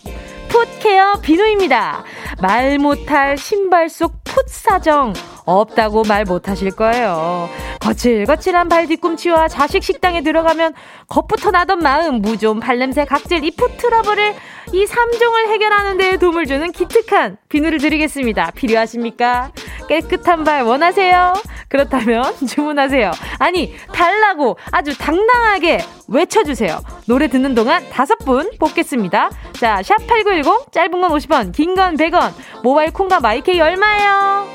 [0.57, 2.03] 풋케어 비누입니다.
[2.41, 5.15] 말 못할 신발 속 풋 사정.
[5.47, 7.49] 없다고 말 못하실 거예요.
[7.81, 10.75] 거칠거칠한 발 뒤꿈치와 자식 식당에 들어가면
[11.09, 14.35] 겁부터 나던 마음, 무좀, 발냄새, 각질, 이풋 트러블을
[14.73, 18.51] 이 3종을 해결하는 데 도움을 주는 기특한 비누를 드리겠습니다.
[18.51, 19.53] 필요하십니까?
[19.89, 21.35] 깨끗한 발 원하세요?
[21.69, 23.11] 그렇다면 주문하세요.
[23.39, 26.81] 아니, 달라고 아주 당당하게 외쳐주세요.
[27.07, 29.31] 노래 듣는 동안 다섯 분 뽑겠습니다.
[29.55, 34.47] 자, 샵8910, 짧은 건 50원, 긴 건 100원, 모바일 콩과 마이케이 얼마예요?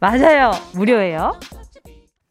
[0.00, 0.50] 맞아요.
[0.74, 1.38] 무료예요.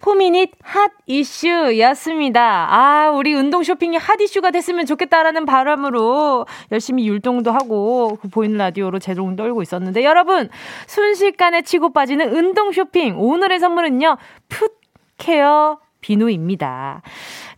[0.01, 2.41] 포미닛 Hot Issue였습니다.
[2.41, 8.99] 아, 우리 운동 쇼핑이 hot issue가 됐으면 좋겠다라는 바람으로 열심히 율동도 하고 그 보이는 라디오로
[8.99, 10.49] 재롱 떨고 있었는데 여러분
[10.87, 14.17] 순식간에 치고 빠지는 운동 쇼핑 오늘의 선물은요
[14.49, 14.79] 풋
[15.17, 17.01] 케어 비누입니다.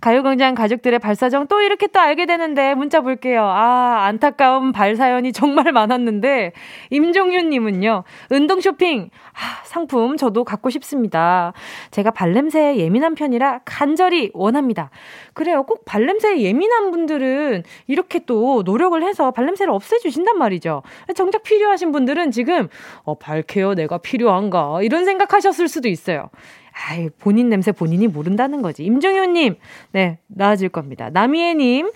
[0.01, 3.43] 가요광장 가족들의 발사정 또 이렇게 또 알게 되는데 문자 볼게요.
[3.43, 6.51] 아, 안타까운 발사연이 정말 많았는데,
[6.89, 11.53] 임종윤님은요, 운동 쇼핑, 아, 상품 저도 갖고 싶습니다.
[11.91, 14.89] 제가 발냄새에 예민한 편이라 간절히 원합니다.
[15.33, 15.63] 그래요.
[15.63, 20.83] 꼭 발냄새에 예민한 분들은 이렇게 또 노력을 해서 발냄새를 없애주신단 말이죠.
[21.15, 22.67] 정작 필요하신 분들은 지금,
[23.03, 24.81] 어, 발케어 내가 필요한가?
[24.83, 26.29] 이런 생각하셨을 수도 있어요.
[26.73, 28.83] 아이, 본인 냄새 본인이 모른다는 거지.
[28.83, 29.55] 임정효님,
[29.91, 31.09] 네, 나아질 겁니다.
[31.11, 31.91] 남희애님,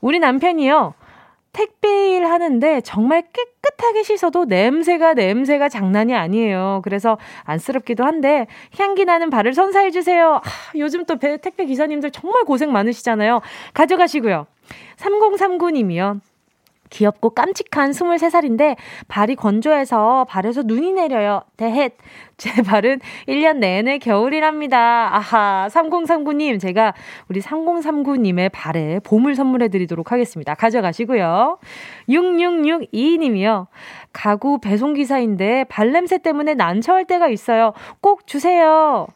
[0.00, 0.94] 우리 남편이요.
[1.56, 6.82] 택배 일 하는데 정말 깨끗하게 씻어도 냄새가 냄새가 장난이 아니에요.
[6.84, 8.46] 그래서 안쓰럽기도 한데
[8.78, 10.34] 향기 나는 발을 선사해 주세요.
[10.34, 10.40] 아,
[10.76, 13.40] 요즘 또 배, 택배 기사님들 정말 고생 많으시잖아요.
[13.72, 14.46] 가져가시고요.
[14.98, 16.20] 3039님이요.
[16.90, 18.76] 귀엽고 깜찍한 23살인데
[19.08, 21.42] 발이 건조해서 발에서 눈이 내려요.
[21.56, 21.96] 대헷.
[22.36, 25.16] 제 발은 1년 내내 겨울이랍니다.
[25.16, 26.92] 아하, 3039님, 제가
[27.28, 30.54] 우리 3039님의 발에 봄을 선물해 드리도록 하겠습니다.
[30.54, 31.58] 가져가시고요.
[32.08, 33.68] 6662님이요.
[34.16, 37.74] 가구 배송기사인데 발냄새 때문에 난처할 때가 있어요.
[38.00, 39.06] 꼭 주세요.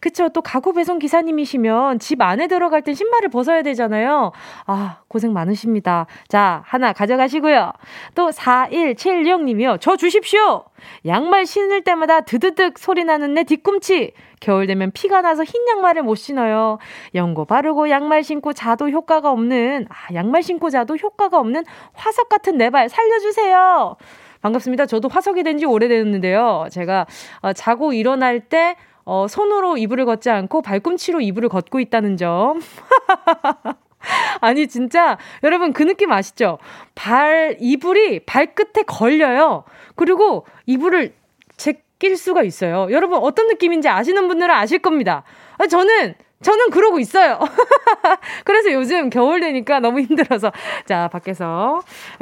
[0.00, 0.28] 그쵸.
[0.30, 4.32] 또 가구 배송기사님이시면 집 안에 들어갈 땐 신발을 벗어야 되잖아요.
[4.66, 6.06] 아, 고생 많으십니다.
[6.28, 7.72] 자, 하나 가져가 가져가시고요.
[8.14, 9.78] 또 4176님이요.
[9.80, 10.64] 저 주십시오.
[11.06, 14.12] 양말 신을 때마다 드드득 소리 나는 내 뒤꿈치.
[14.40, 16.78] 겨울 되면 피가 나서 흰 양말을 못 신어요.
[17.16, 22.56] 연고 바르고 양말 신고 자도 효과가 없는, 아, 양말 신고 자도 효과가 없는 화석 같은
[22.56, 23.96] 내 발 살려주세요.
[24.42, 24.86] 반갑습니다.
[24.86, 26.66] 저도 화석이 된 지 오래됐는데요.
[26.70, 27.06] 제가
[27.40, 32.60] 어, 자고 일어날 때 어, 손으로 이불을 걷지 않고 발꿈치로 이불을 걷고 있다는 점.
[34.40, 36.58] 아니, 진짜, 여러분, 그 느낌 아시죠?
[36.94, 39.64] 발, 이불이 발끝에 걸려요.
[39.96, 41.14] 그리고 이불을
[41.56, 42.86] 제낄 수가 있어요.
[42.90, 45.24] 여러분, 어떤 느낌인지 아시는 분들은 아실 겁니다.
[45.56, 47.40] 아, 저는 저는 그러고 있어요.
[48.44, 50.52] 그래서 요즘 겨울 되니까 너무 힘들어서.
[50.86, 51.80] 자, 밖에서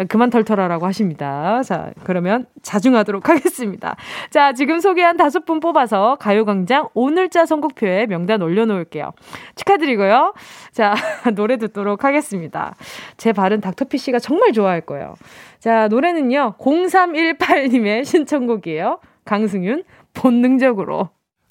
[0.08, 1.62] 그만 털털하라고 하십니다.
[1.62, 3.96] 자, 그러면 자중하도록 하겠습니다.
[4.30, 9.12] 자, 지금 소개한 다섯 분 뽑아서 가요광장 오늘자 선곡표에 명단 올려놓을게요.
[9.54, 10.32] 축하드리고요.
[10.72, 10.94] 자,
[11.34, 12.74] 노래 듣도록 하겠습니다.
[13.18, 15.14] 제 발은 닥터피 씨가 정말 좋아할 거예요.
[15.58, 18.98] 자, 노래는요, 0318님의 신청곡이에요.
[19.24, 21.15] 강승윤, 본능적으로.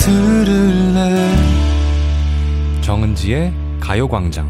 [0.00, 1.30] 들을래
[2.80, 4.48] 정은지의 가요광장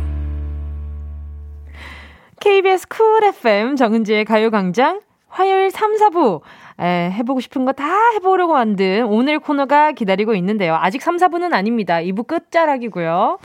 [2.38, 6.40] KBS 쿨 FM 정은지의 가요광장 화요일 3, 4부
[6.80, 7.84] 에, 해보고 싶은 거 다
[8.14, 10.76] 해보려고 만든 오늘 코너가 기다리고 있는데요.
[10.80, 11.96] 아직 3, 4부는 아닙니다.
[11.96, 13.38] 2부 끝자락이고요.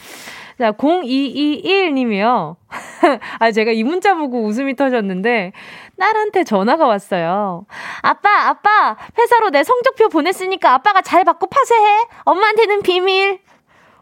[0.58, 2.56] 자, 0221님이요.
[3.40, 5.52] 아, 제가 이 문자 보고 웃음이 터졌는데,
[6.00, 7.66] 딸한테 전화가 왔어요.
[8.02, 12.04] 아빠, 아빠, 회사로 내 성적표 보냈으니까 아빠가 잘 받고 파쇄해.
[12.26, 13.40] 엄마한테는 비밀.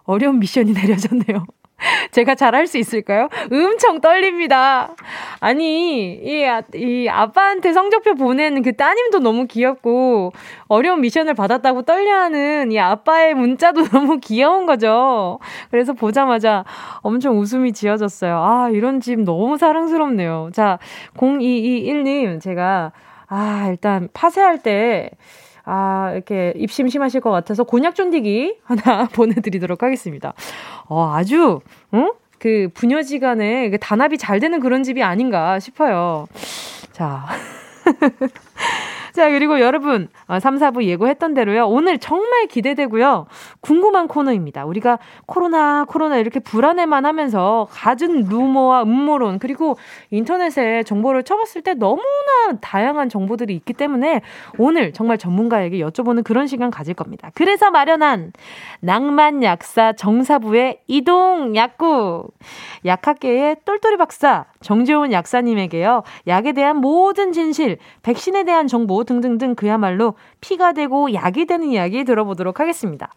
[0.05, 1.45] 어려운 미션이 내려졌네요.
[2.11, 3.29] 제가 잘할 수 있을까요?
[3.51, 4.95] 엄청 떨립니다.
[5.39, 10.31] 아니, 이, 아, 이 아빠한테 성적표 보내는 그 따님도 너무 귀엽고,
[10.67, 15.39] 어려운 미션을 받았다고 떨려하는 이 아빠의 문자도 너무 귀여운 거죠.
[15.71, 16.63] 그래서 보자마자
[17.01, 18.37] 엄청 웃음이 지어졌어요.
[18.37, 20.49] 아, 이런 집 너무 사랑스럽네요.
[20.53, 20.79] 자,
[21.15, 22.91] 0221님, 제가,
[23.27, 25.09] 아, 일단 파쇄할 때,
[25.65, 30.33] 아, 이렇게 입심 심하실 것 같아서 곤약 쫀디기 하나 보내드리도록 하겠습니다.
[30.87, 31.61] 어, 아주,
[31.93, 32.13] 응?
[32.39, 36.27] 그 부녀지간에 그 단합이 잘 되는 그런 집이 아닌가 싶어요.
[36.91, 37.25] 자.
[39.15, 41.67] 자, 그리고 여러분, 3, 어, 4부 예고했던 대로요.
[41.67, 43.27] 오늘 정말 기대되고요.
[43.61, 44.65] 궁금한 코너입니다.
[44.65, 44.97] 우리가
[45.27, 49.77] 코로나, 코로나 이렇게 불안해만 하면서 갖은 루머와 음모론, 그리고
[50.09, 54.21] 인터넷에 정보를 쳐봤을 때 너무나 다양한 정보들이 있기 때문에
[54.57, 57.29] 오늘 정말 전문가에게 여쭤보는 그런 시간 가질 겁니다.
[57.35, 58.33] 그래서 마련한
[58.79, 62.33] 낭만 약사 정사부의 이동 약국.
[62.83, 66.01] 약학계의 똘똘이 박사 정재훈 약사님에게요.
[66.25, 72.59] 약에 대한 모든 진실, 백신에 대한 정보 등등등 그야말로 피가 되고 약이 되는 이야기 들어보도록
[72.59, 73.13] 하겠습니다.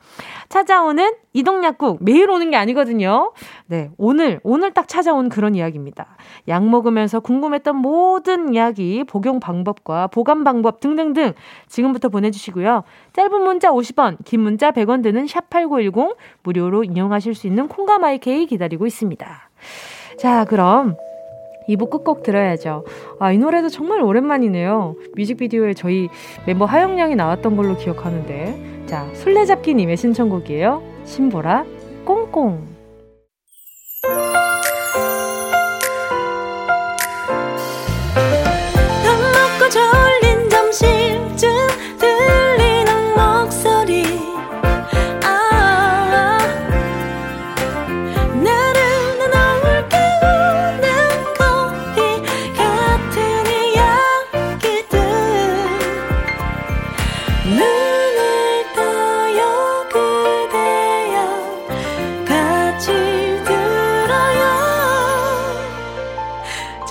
[0.48, 3.32] 찾아오는 이동약국 매일 오는 게 아니거든요.
[3.66, 6.16] 네, 오늘 오늘 딱 찾아온 그런 이야기입니다.
[6.48, 11.32] 약 먹으면서 궁금했던 모든 이야기, 복용 방법과 보관 방법 등등등
[11.68, 12.84] 지금부터 보내주시고요.
[13.12, 18.46] 짧은 문자 50원, 긴 문자 100원 드는 샵 #8910 무료로 이용하실 수 있는 콩가 마이케이
[18.46, 19.50] 기다리고 있습니다.
[20.18, 20.96] 자, 그럼
[21.68, 22.84] 2부 끝곡 들어야죠.
[23.18, 24.96] 아, 이 노래도 정말 오랜만이네요.
[25.16, 26.08] 뮤직비디오에 저희
[26.46, 28.84] 멤버 하영 양이 나왔던 걸로 기억하는데.
[28.86, 30.82] 자, 술래잡기님의 신청곡이에요.
[31.04, 31.64] 신보라,
[32.04, 32.75] 꽁꽁.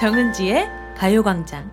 [0.06, 1.72] 정은지의 가요광장.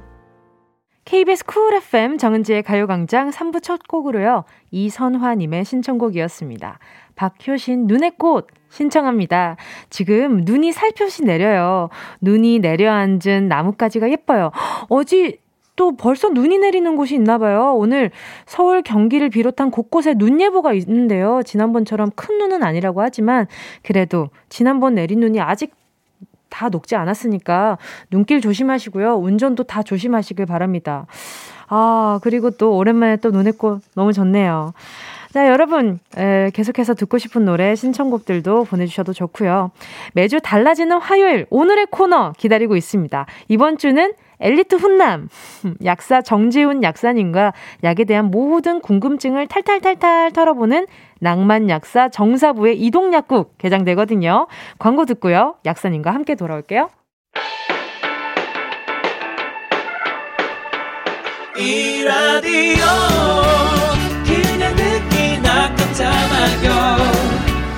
[1.04, 4.44] KBS 쿨 FM 정은지의 가요광장 3부 첫 곡으로요.
[4.70, 6.78] 이선화님의 신청곡이었습니다.
[7.14, 9.56] 박효신 눈의 꽃 신청합니다.
[9.90, 11.90] 지금 눈이 살펴시 내려요.
[12.22, 14.50] 눈이 내려앉은 나뭇가지가 예뻐요.
[14.88, 15.36] 어지
[15.76, 17.74] 또 벌써 눈이 내리는 곳이 있나 봐요.
[17.76, 18.10] 오늘
[18.46, 21.42] 서울 경기를 비롯한 곳곳에 눈 예보가 있는데요.
[21.44, 23.46] 지난번처럼 큰 눈은 아니라고 하지만
[23.82, 25.81] 그래도 지난번 내린 눈이 아직
[26.52, 27.78] 다 녹지 않았으니까
[28.10, 29.14] 눈길 조심하시고요.
[29.16, 31.06] 운전도 다 조심하시길 바랍니다.
[31.68, 34.74] 아, 그리고 또 오랜만에 또 눈에 꽃 너무 좋네요.
[35.32, 39.70] 자, 여러분, 에, 계속해서 듣고 싶은 노래, 신청곡들도 보내주셔도 좋고요.
[40.12, 43.24] 매주 달라지는 화요일, 오늘의 코너 기다리고 있습니다.
[43.48, 45.30] 이번 주는 엘리트 훈남,
[45.86, 50.86] 약사 정지훈 약사님과 약에 대한 모든 궁금증을 탈탈탈탈 털어보는
[51.18, 54.48] 낭만 약사 정사부의 이동 약국 개장되거든요.
[54.78, 55.54] 광고 듣고요.
[55.64, 56.90] 약사님과 함께 돌아올게요.
[61.56, 63.91] 이 라디오
[66.28, 67.02] 듣기나 깜짝마요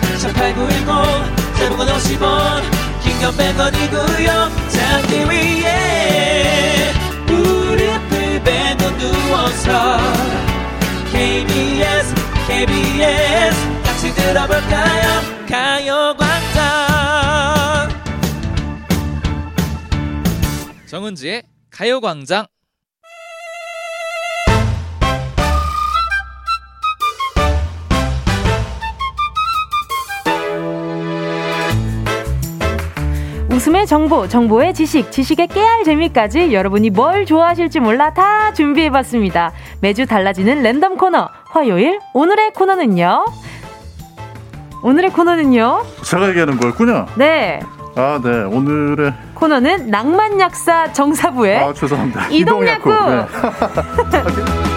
[0.03, 2.63] 18910 대목원 50원
[3.03, 4.29] 긴건 100원이고요?
[4.71, 6.93] 잠기 위에.
[7.27, 9.99] 무릎을 베고 누워서
[11.11, 12.15] KBS
[12.47, 15.23] KBS 같이 들어볼까요?
[15.49, 16.65] 가요광장.
[20.87, 22.47] 정은지의 가요광장
[33.55, 39.53] 웃음의 정보, 정보의 지식, 지식의 깨알 재미까지 여러분이 뭘 좋아하실지 몰라 다 준비해봤습니다.
[39.81, 43.25] 매주 달라지는 랜덤 코너, 화요일, 오늘의 코너는요.
[44.83, 45.85] 오늘의 코너는요.
[46.03, 47.07] 제가 얘기하는 거였군요.
[47.15, 47.61] 네.
[47.95, 48.43] 아, 네.
[48.43, 52.27] 오늘의 코너는 낭만약사 정사부의 아, 죄송합니다.
[52.31, 52.93] 이동약국.
[52.93, 53.27] 네.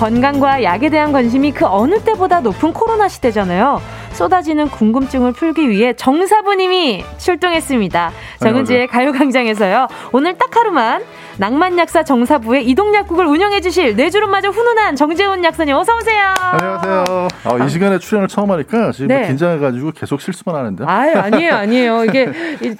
[0.00, 3.82] 건강과 약에 대한 관심이 그 어느 때보다 높은 코로나 시대잖아요.
[4.12, 8.10] 쏟아지는 궁금증을 풀기 위해 정사부님이 출동했습니다.
[8.40, 9.88] 정은지의 가요광장에서요.
[10.12, 11.02] 오늘 딱 하루만
[11.40, 16.34] 낭만약사 정사부의 이동약국을 운영해주실 뇌주름마저 훈훈한 정재훈 약사님 어서 오세요.
[16.38, 17.28] 안녕하세요.
[17.44, 19.26] 아, 이 시간에 출연을 처음 하니까 지금 네.
[19.26, 20.84] 긴장해가지고 계속 실수만 하는데.
[20.86, 22.04] 아유 아니에요 아니에요.
[22.04, 22.30] 이게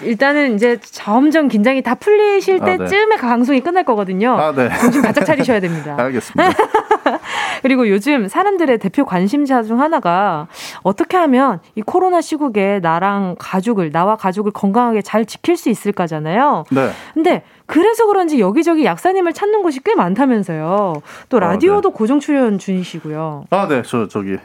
[0.02, 3.16] 일단은 이제 점점 긴장이 다 풀리실 때쯤에 아, 네.
[3.16, 4.36] 방송이 끝날 거거든요.
[4.38, 4.68] 아 네.
[4.78, 5.96] 정신 바짝 차리셔야 됩니다.
[5.98, 6.52] 알겠습니다.
[7.62, 10.48] 그리고 요즘 사람들의 대표 관심사 중 하나가
[10.82, 16.64] 어떻게 하면 이 코로나 시국에 나랑 가족을 나와 가족을 건강하게 잘 지킬 수 있을까잖아요.
[16.70, 16.90] 네.
[17.14, 20.94] 근데 그래서 그런지 여기저기 약사님을 찾는 곳이 꽤 많다면서요.
[21.28, 21.96] 또 아, 라디오도 아, 네.
[21.96, 23.44] 고정 출연 중이시고요.
[23.50, 23.82] 아, 네.
[23.86, 24.36] 저 저기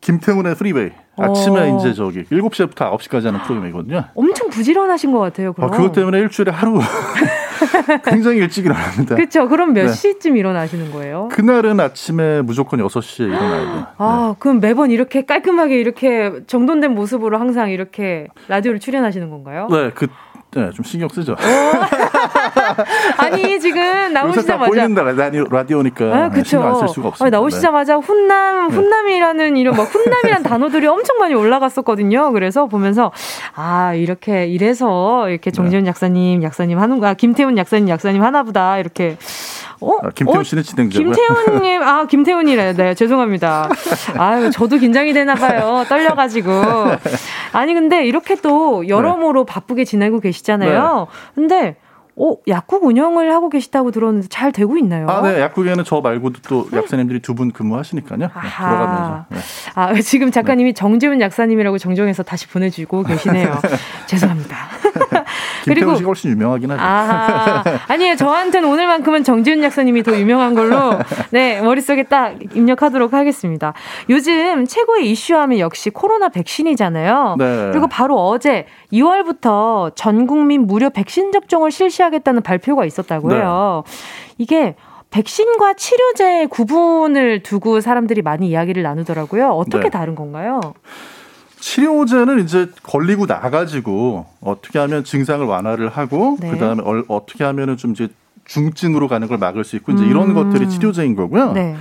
[0.00, 0.90] 김태훈의 프리베이.
[1.18, 1.76] 아침에 어.
[1.76, 4.04] 이제 저기 7시부터 9시까지 하는 프로그램이거든요.
[4.14, 5.52] 엄청 부지런하신 것 같아요.
[5.52, 5.70] 그럼.
[5.70, 6.80] 아, 그것 때문에 일주일에 하루
[8.06, 9.16] 굉장히 일찍 일어납니다.
[9.16, 9.46] 그렇죠.
[9.46, 9.92] 그럼 몇 네.
[9.92, 11.28] 시쯤 일어나시는 거예요?
[11.30, 13.86] 그날은 아침에 무조건 6시에 일어나야 돼요.
[13.98, 14.36] 아, 네.
[14.38, 19.68] 그럼 매번 이렇게 깔끔하게 이렇게 정돈된 모습으로 항상 이렇게 라디오를 출연하시는 건가요?
[19.70, 19.90] 네.
[19.94, 20.06] 그
[20.52, 21.36] 네, 좀 신경 쓰죠.
[23.18, 26.44] 아니 지금 나오시자마자 보이는 라디오, 라디오니까 아, 그쵸.
[26.44, 27.30] 신경 안쓸 수가 없어요.
[27.30, 28.74] 나오시자마자 훈남, 네.
[28.74, 32.32] 훈남이라는 이런 막 훈남이란 단어들이 엄청 많이 올라갔었거든요.
[32.32, 33.12] 그래서 보면서
[33.54, 35.88] 아 이렇게 이래서 이렇게 정지훈 네.
[35.88, 39.16] 약사님, 약사님 하는가, 김태훈 약사님, 약사님 하나보다 이렇게
[39.80, 39.96] 어?
[40.02, 41.12] 아, 김태훈 씨는 진행자고요.
[41.12, 42.74] 김태훈님, 아 김태훈이래.
[42.74, 43.68] 네, 죄송합니다.
[44.18, 45.84] 아유, 저도 긴장이 되나 봐요.
[45.88, 46.50] 떨려가지고.
[47.52, 49.52] 아니 근데 이렇게 또 여러모로 네.
[49.52, 51.08] 바쁘게 지내고 계시잖아요.
[51.10, 51.32] 네.
[51.34, 51.76] 근데
[52.22, 55.08] 어, 약국 운영을 하고 계시다고 들었는데 잘 되고 있나요?
[55.08, 55.40] 아, 네.
[55.40, 58.18] 약국에는 저 말고도 또 약사님들이 두 분 근무하시니까요.
[58.18, 59.24] 네, 들어가면서.
[59.30, 59.38] 네.
[59.74, 60.74] 아, 지금 작가님이 네.
[60.74, 63.58] 정재훈 약사님이라고 정정해서 다시 보내주고 계시네요.
[64.06, 64.39] 죄송합니다.
[65.64, 66.82] 그리고 씨가 훨씬 유명하긴 하죠.
[66.82, 68.16] 아, 아니에요.
[68.16, 70.98] 저한테는 오늘만큼은 정지훈 약사님이 더 유명한 걸로
[71.30, 73.74] 네 머릿속에 딱 입력하도록 하겠습니다.
[74.08, 77.36] 요즘 최고의 이슈하면 역시 코로나 백신이잖아요.
[77.38, 77.70] 네.
[77.72, 83.82] 그리고 바로 어제 2월부터 전 국민 무료 백신 접종을 실시하겠다는 발표가 있었다고 해요.
[83.86, 83.92] 네.
[84.38, 84.74] 이게
[85.10, 89.48] 백신과 치료제의 구분을 두고 사람들이 많이 이야기를 나누더라고요.
[89.50, 89.90] 어떻게 네.
[89.90, 90.60] 다른 건가요?
[91.60, 96.50] 치료제는 이제 걸리고 나가지고 어떻게 하면 증상을 완화를 하고 네.
[96.50, 98.08] 그다음에 어, 어떻게 하면은 좀 이제
[98.46, 100.10] 중증으로 가는 걸 막을 수 있고 이제 음.
[100.10, 101.52] 이런 것들이 치료제인 거고요.
[101.52, 101.76] 네.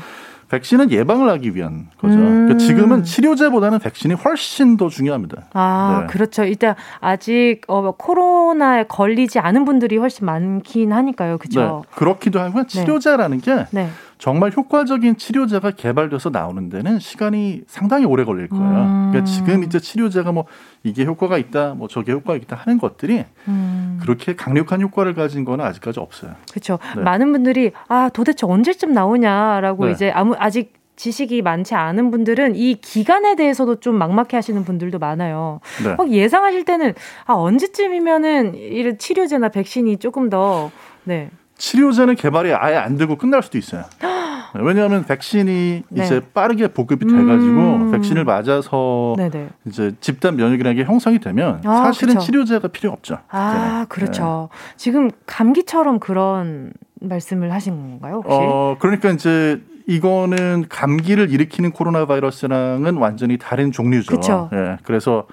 [0.49, 2.15] 백신은 예방을 하기 위한 거죠.
[2.15, 2.45] 음.
[2.47, 5.43] 그러니까 지금은 치료제보다는 백신이 훨씬 더 중요합니다.
[5.53, 6.07] 아, 네.
[6.07, 6.43] 그렇죠.
[6.43, 11.37] 일단 아직 어, 코로나에 걸리지 않은 분들이 훨씬 많긴 하니까요.
[11.37, 11.83] 그죠?
[11.85, 11.95] 네.
[11.95, 13.89] 그렇기도 하고 치료제라는 게 네.
[14.19, 18.65] 정말 효과적인 치료제가 개발돼서 나오는 데는 시간이 상당히 오래 걸릴 거예요.
[18.65, 19.09] 음.
[19.11, 20.43] 그러니까 지금 이제 치료제가 뭐
[20.83, 23.97] 이게 효과가 있다, 뭐 저게 효과가 있다 하는 것들이 음.
[24.01, 26.33] 그렇게 강력한 효과를 가진 거는 아직까지 없어요.
[26.51, 26.79] 그렇죠.
[26.97, 27.01] 네.
[27.01, 29.93] 많은 분들이 아 도대체 언제쯤 나오냐라고 네.
[29.93, 35.61] 이제 아무 아직 지식이 많지 않은 분들은 이 기간에 대해서도 좀 막막해 하시는 분들도 많아요.
[35.81, 35.95] 네.
[35.95, 36.93] 막 예상하실 때는
[37.25, 40.71] 아 언제쯤이면은 이런 치료제나 백신이 조금 더
[41.05, 41.29] 네.
[41.59, 43.83] 치료제는 개발이 아예 안 되고 끝날 수도 있어요.
[44.55, 46.03] 왜냐하면 백신이 네.
[46.03, 47.91] 이제 빠르게 보급이 돼가지고 음.
[47.91, 49.49] 백신을 맞아서 네네.
[49.65, 52.25] 이제 집단 면역이라는 게 형성이 되면 아, 사실은 그쵸.
[52.25, 53.19] 치료제가 필요 없죠.
[53.29, 53.85] 아, 네.
[53.89, 54.49] 그렇죠.
[54.51, 54.73] 네.
[54.77, 58.21] 지금 감기처럼 그런 말씀을 하신 건가요?
[58.23, 58.37] 혹시?
[58.39, 64.07] 어, 그러니까 이제 이거는 감기를 일으키는 코로나 바이러스랑은 완전히 다른 종류죠.
[64.07, 64.49] 그렇죠.
[64.53, 64.77] 예.
[64.83, 65.27] 그래서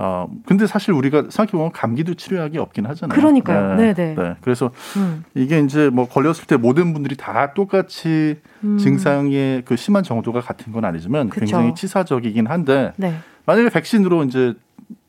[0.00, 3.18] 어, 근데 사실 우리가 생각해보면 감기도 치료약이 없긴 하잖아요.
[3.18, 3.74] 그러니까요.
[3.74, 4.14] 네, 네.
[4.14, 4.36] 네.
[4.40, 5.24] 그래서 음.
[5.34, 8.78] 이게 이제 뭐 걸렸을 때 모든 분들이 다 똑같이 음.
[8.78, 11.40] 증상의 그 심한 정도가 같은 건 아니지만 그쵸.
[11.40, 13.14] 굉장히 치사적이긴 한데 네.
[13.44, 14.54] 만약에 백신으로 이제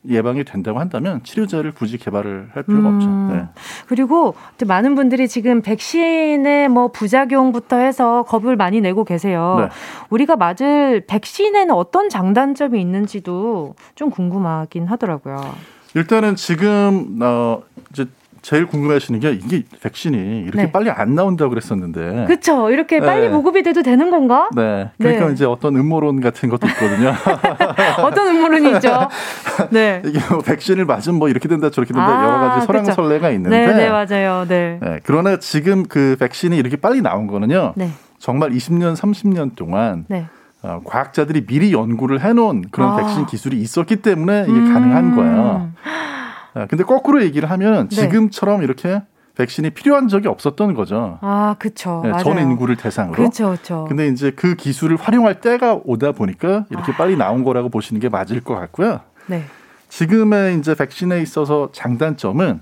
[0.08, 3.34] 예방이 된다고 한다면 치료제를 굳이 개발을 할 필요가 음, 없죠.
[3.34, 3.48] 네.
[3.86, 4.34] 그리고
[4.66, 9.56] 많은 분들이 지금 백신의 뭐 부작용부터 해서 겁을 많이 내고 계세요.
[9.60, 9.68] 네.
[10.08, 15.54] 우리가 맞을 백신에는 어떤 장단점이 있는지도 좀 궁금하긴 하더라고요.
[15.94, 18.06] 일단은 지금 어 이제
[18.42, 20.72] 제일 궁금해하시는 게 이게 백신이 이렇게 네.
[20.72, 22.24] 빨리 안 나온다고 그랬었는데.
[22.26, 22.70] 그렇죠.
[22.70, 23.30] 이렇게 빨리 네.
[23.30, 24.48] 보급이 돼도 되는 건가?
[24.54, 24.90] 네.
[24.98, 25.32] 그러니까 네.
[25.32, 27.12] 이제 어떤 음모론 같은 것도 있거든요.
[28.02, 29.08] 어떤 음모론이 있죠?
[29.70, 30.02] 네.
[30.04, 33.66] 이게 뭐 백신을 맞으면 뭐 이렇게 된다 저렇게 된다 아, 여러 가지 설랑설레가 있는데.
[33.66, 34.46] 네, 네, 맞아요.
[34.48, 34.78] 네.
[34.80, 35.00] 네.
[35.04, 37.74] 그러나 지금 그 백신이 이렇게 빨리 나온 거는요.
[37.76, 37.90] 네.
[38.18, 40.26] 정말 20년, 30년 동안 네.
[40.62, 42.96] 어, 과학자들이 미리 연구를 해놓은 그런 아.
[42.96, 44.72] 백신 기술이 있었기 때문에 이게 음.
[44.72, 45.70] 가능한 거예요.
[46.54, 47.96] 아, 근데 거꾸로 얘기를 하면 네.
[47.96, 49.02] 지금처럼 이렇게
[49.36, 51.18] 백신이 필요한 적이 없었던 거죠.
[51.22, 52.02] 아, 그렇죠.
[52.04, 53.16] 네, 전 인구를 대상으로.
[53.16, 53.86] 그렇죠, 그렇죠.
[53.88, 56.96] 근데 이제 그 기술을 활용할 때가 오다 보니까 이렇게 아.
[56.96, 59.00] 빨리 나온 거라고 보시는 게 맞을 것 같고요.
[59.26, 59.44] 네.
[59.88, 62.60] 지금의 이제 백신에 있어서 장단점은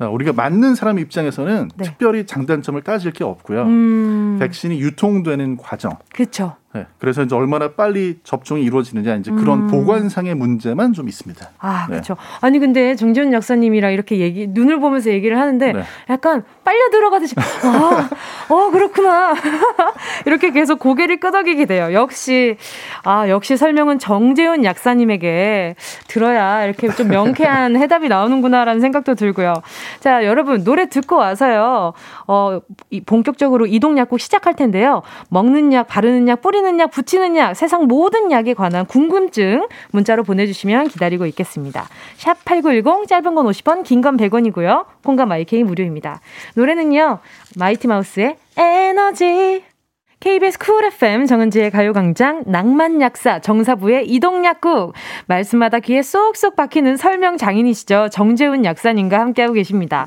[0.00, 1.84] 어, 우리가 맞는 사람 입장에서는 네.
[1.84, 3.62] 특별히 장단점을 따질 게 없고요.
[3.62, 4.36] 음.
[4.40, 5.96] 백신이 유통되는 과정.
[6.12, 6.56] 그렇죠.
[6.74, 9.66] 네, 그래서 이제 얼마나 빨리 접종이 이루어지느냐 이제 그런 음.
[9.66, 11.50] 보관상의 문제만 좀 있습니다.
[11.58, 11.92] 아, 네.
[11.92, 12.16] 그렇죠.
[12.40, 15.82] 아니 근데 정지훈 약사님이랑 이렇게 얘기 눈을 보면서 얘기를 하는데 네.
[16.08, 18.08] 약간 빨려 들어가듯이 아,
[18.48, 19.34] 어 그렇구나
[20.24, 21.92] 이렇게 계속 고개를 끄덕이게 돼요.
[21.92, 22.56] 역시
[23.04, 25.76] 아 역시 설명은 정재훈 약사님에게
[26.08, 29.54] 들어야 이렇게 좀 명쾌한 해답이 나오는구나라는 생각도 들고요.
[30.00, 31.92] 자 여러분 노래 듣고 와서요.
[32.26, 32.60] 어
[33.04, 35.02] 본격적으로 이동 약국 시작할 텐데요.
[35.28, 40.22] 먹는 약, 바르는 약, 뿌리는 뿌리는 약, 붙이는 약, 세상 모든 약에 관한 궁금증 문자로
[40.22, 41.88] 보내주시면 기다리고 있겠습니다.
[42.16, 44.84] 샵 8910, 짧은 건 50원, 긴 건 100원이고요.
[45.04, 46.20] 콩과 마이케이 무료입니다.
[46.54, 47.18] 노래는요,
[47.56, 49.71] 마이티 마우스의 에너지.
[50.22, 54.92] KBS 쿨 FM 정은지의 가요광장 낭만약사 정사부의 이동약국
[55.26, 60.06] 말씀마다 귀에 쏙쏙 박히는 설명 장인이시죠 정재훈 약사님과 함께하고 계십니다.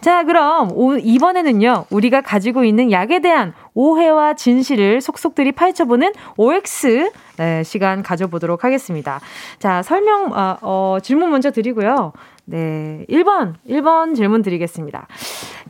[0.00, 7.64] 자 그럼 오, 이번에는요 우리가 가지고 있는 약에 대한 오해와 진실을 속속들이 파헤쳐보는 OX 네,
[7.64, 9.18] 시간 가져보도록 하겠습니다.
[9.58, 12.12] 자 설명 어, 어, 질문 먼저 드리고요.
[12.44, 15.08] 네 1번 1번 질문 드리겠습니다.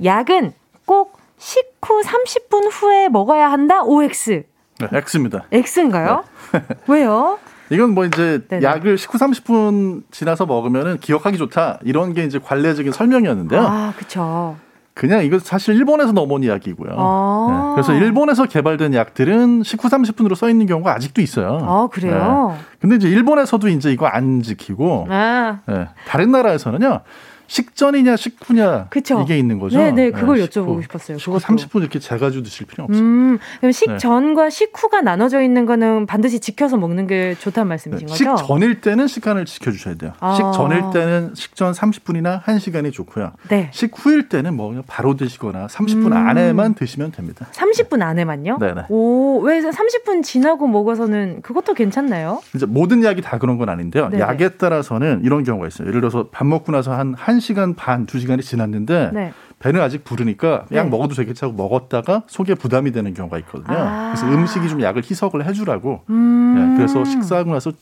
[0.05, 0.53] 약은
[0.85, 3.83] 꼭 식후 30분 후에 먹어야 한다?
[3.83, 4.45] OX.
[4.79, 5.45] 네, X입니다.
[5.53, 6.25] X인가요?
[6.53, 6.63] 네.
[6.89, 7.39] 왜요?
[7.71, 8.65] 이건 뭐 이제 네네.
[8.65, 13.61] 약을 식후 30분 지나서 먹으면은 기억하기 좋다 이런 게 이제 관례적인 설명이었는데요.
[13.61, 14.57] 아, 그렇죠.
[14.95, 16.95] 그냥 이거 사실 일본에서 넘어온 이야기고요.
[16.97, 17.75] 아~ 네.
[17.75, 21.59] 그래서 일본에서 개발된 약들은 식후 30분으로 써 있는 경우가 아직도 있어요.
[21.63, 22.55] 아, 그래요?
[22.57, 22.65] 네.
[22.81, 25.89] 근데 이제 일본에서도 이제 이거 안 지키고 아~ 네.
[26.07, 27.01] 다른 나라에서는요.
[27.49, 29.21] 식전이냐 식후냐 그쵸?
[29.23, 29.79] 이게 있는 거죠.
[29.79, 31.19] 네, 네, 그걸 네, 여쭤보고 싶었어요.
[31.19, 33.03] 그거 30분 이렇게 재가지고 드실 필요 없어요.
[33.03, 34.51] 음, 그럼 식전과 네.
[34.51, 38.37] 식후가 나눠져 있는 거는 반드시 지켜서 먹는 게 좋다는 말씀이신 네, 거죠?
[38.37, 40.13] 식전일 때는 시간을 지켜주셔야 돼요.
[40.21, 40.35] 아.
[40.35, 43.33] 식전일 때는 식전 30분이나 1시간이 좋고요.
[43.49, 43.71] 네.
[43.73, 46.13] 식후일 때는 뭐 그냥 바로 드시거나 30분 음.
[46.13, 47.47] 안에만 드시면 됩니다.
[47.53, 48.59] 30분 안에만요?
[48.61, 48.83] 네 네.
[48.89, 52.41] 오, 왜 30분 지나고 먹어서는 그것도 괜찮나요?
[52.55, 54.11] 이제 모든 약이 다 그런 건 아닌데요.
[54.19, 55.89] 약에 따라서는 이런 경우가 있어요.
[55.89, 59.33] 예를 들어서 밥 먹고 나서 한 1 시간 반, 2시간이 지났는데 네.
[59.59, 60.91] 배는 아직 부르니까 약 네.
[60.91, 63.77] 먹어도 되겠지 하고 먹었다가 속에 부담이 되는 경우가 있거든요.
[63.79, 64.13] 아.
[64.15, 66.03] 그래서 음식이 좀 약을 희석을 해주라고.
[66.11, 66.55] 음.
[66.57, 67.73] 네, 그래서 식사하고 나서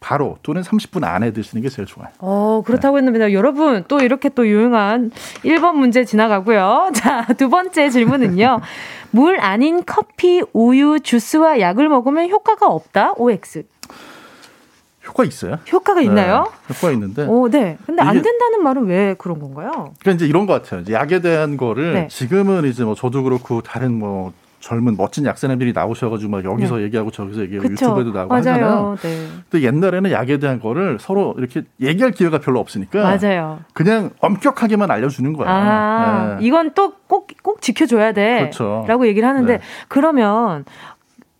[0.00, 2.08] 바로 또는 30분 안에 드시는 게 제일 좋아요.
[2.18, 3.06] 어, 그렇다고 네.
[3.06, 5.10] 했는데 여러분 또 이렇게 또 유용한
[5.44, 6.90] 1번 문제 지나가고요.
[6.96, 8.60] 자, 두 번째 질문은요.
[9.12, 13.12] 물 아닌 커피, 우유, 주스와 약을 먹으면 효과가 없다.
[13.16, 13.64] OX.
[15.10, 15.58] 효과 있어요.
[15.70, 16.46] 효과가 있나요?
[16.68, 17.26] 네, 효과 있는데.
[17.26, 17.76] 오, 네.
[17.84, 19.70] 근데 안 된다는 말은 왜 그런 건가요?
[20.00, 20.80] 그러니까 이제 이런 것 같아요.
[20.80, 22.08] 이제 약에 대한 거를 네.
[22.08, 26.82] 지금은 이제 뭐 저도 그렇고 다른 뭐 젊은 멋진 약사님들이 나오셔가지고 막 여기서 네.
[26.82, 27.86] 얘기하고 저기서 얘기하고 그쵸.
[27.86, 28.40] 유튜브에도 나오고 맞아요.
[28.40, 28.96] 하잖아요.
[29.00, 29.26] 네.
[29.48, 33.60] 근데 옛날에는 약에 대한 거를 서로 이렇게 얘기할 기회가 별로 없으니까 맞아요.
[33.72, 35.50] 그냥 엄격하게만 알려주는 거예요.
[35.50, 36.46] 아, 네.
[36.46, 38.38] 이건 또 꼭 꼭 지켜줘야 돼.
[38.38, 38.84] 그렇죠.
[38.86, 39.60] 라고 얘기를 하는데 네.
[39.88, 40.64] 그러면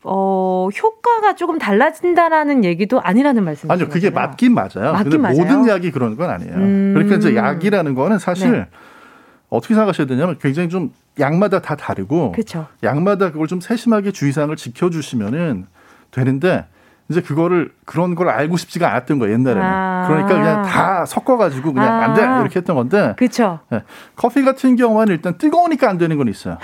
[0.02, 3.72] 어, 효과가 조금 달라진다라는 얘기도 아니라는 말씀이죠.
[3.72, 4.92] 아니요, 그게 맞긴 맞아요.
[4.92, 5.36] 맞긴 근데 맞아요.
[5.36, 6.54] 모든 약이 그런 건 아니에요.
[6.54, 6.92] 음...
[6.94, 8.66] 그러니까 이제 약이라는 거는 사실 네.
[9.50, 12.66] 어떻게 생각하셔야 되냐면 굉장히 좀 양마다 다 다르고 그쵸.
[12.82, 15.66] 양마다 그걸 좀 세심하게 주의사항을 지켜주시면은
[16.10, 16.66] 되는데
[17.10, 21.92] 이제 그거를 그런 걸 알고 싶지가 않았던 거예요 옛날에는 아~ 그러니까 그냥 다 섞어가지고 그냥
[21.92, 23.82] 아~ 안돼 이렇게 했던 건데 그렇죠 네.
[24.14, 26.58] 커피 같은 경우는 일단 뜨거우니까 안 되는 건 있어요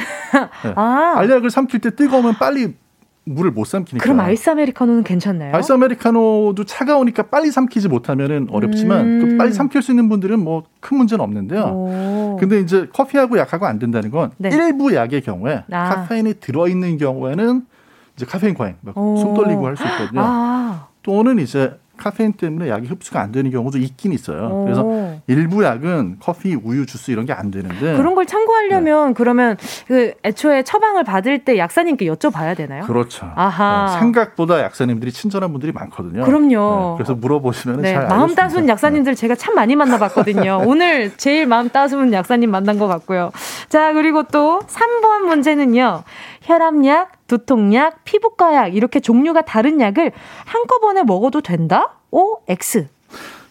[0.62, 0.72] 네.
[0.76, 2.76] 아~ 알약을 삼킬 때 뜨거우면 빨리
[3.28, 4.02] 물을 못 삼키니까.
[4.04, 5.54] 그럼 아이스 아메리카노는 괜찮나요?
[5.54, 9.20] 아이스 아메리카노도 차가우니까 빨리 삼키지 못하면은 어렵지만 음.
[9.20, 11.62] 그 빨리 삼킬 수 있는 분들은 뭐 큰 문제는 없는데요.
[11.64, 12.36] 오.
[12.38, 14.50] 근데 이제 커피하고 약하고 안 된다는 건 네.
[14.52, 15.88] 일부 약의 경우에 아.
[15.96, 17.66] 카페인이 들어 있는 경우에는
[18.14, 20.20] 이제 카페인 과잉, 손 떨리고 할 수 있거든요.
[20.22, 20.86] 아.
[21.02, 24.48] 또는 이제 카페인 때문에 약이 흡수가 안 되는 경우도 있긴 있어요.
[24.50, 24.64] 오.
[24.64, 29.14] 그래서 일부 약은 커피, 우유, 주스 이런 게 안 되는데 그런 걸 참고하려면 네.
[29.14, 32.84] 그러면 그 애초에 처방을 받을 때 약사님께 여쭤봐야 되나요?
[32.84, 33.30] 그렇죠.
[33.34, 33.92] 아하.
[33.92, 33.98] 네.
[34.00, 36.24] 생각보다 약사님들이 친절한 분들이 많거든요.
[36.24, 36.48] 그럼요.
[36.48, 36.94] 네.
[36.96, 37.92] 그래서 물어보시면 네.
[37.92, 40.62] 잘 마음 따스운 약사님들 제가 참 많이 만나봤거든요.
[40.66, 43.30] 오늘 제일 마음 따스운 약사님 만난 것 같고요.
[43.68, 46.04] 자 그리고 또 3번 문제는요.
[46.42, 50.12] 혈압약, 두통약, 피부과약 이렇게 종류가 다른 약을
[50.44, 51.94] 한꺼번에 먹어도 된다?
[52.10, 52.88] O, X.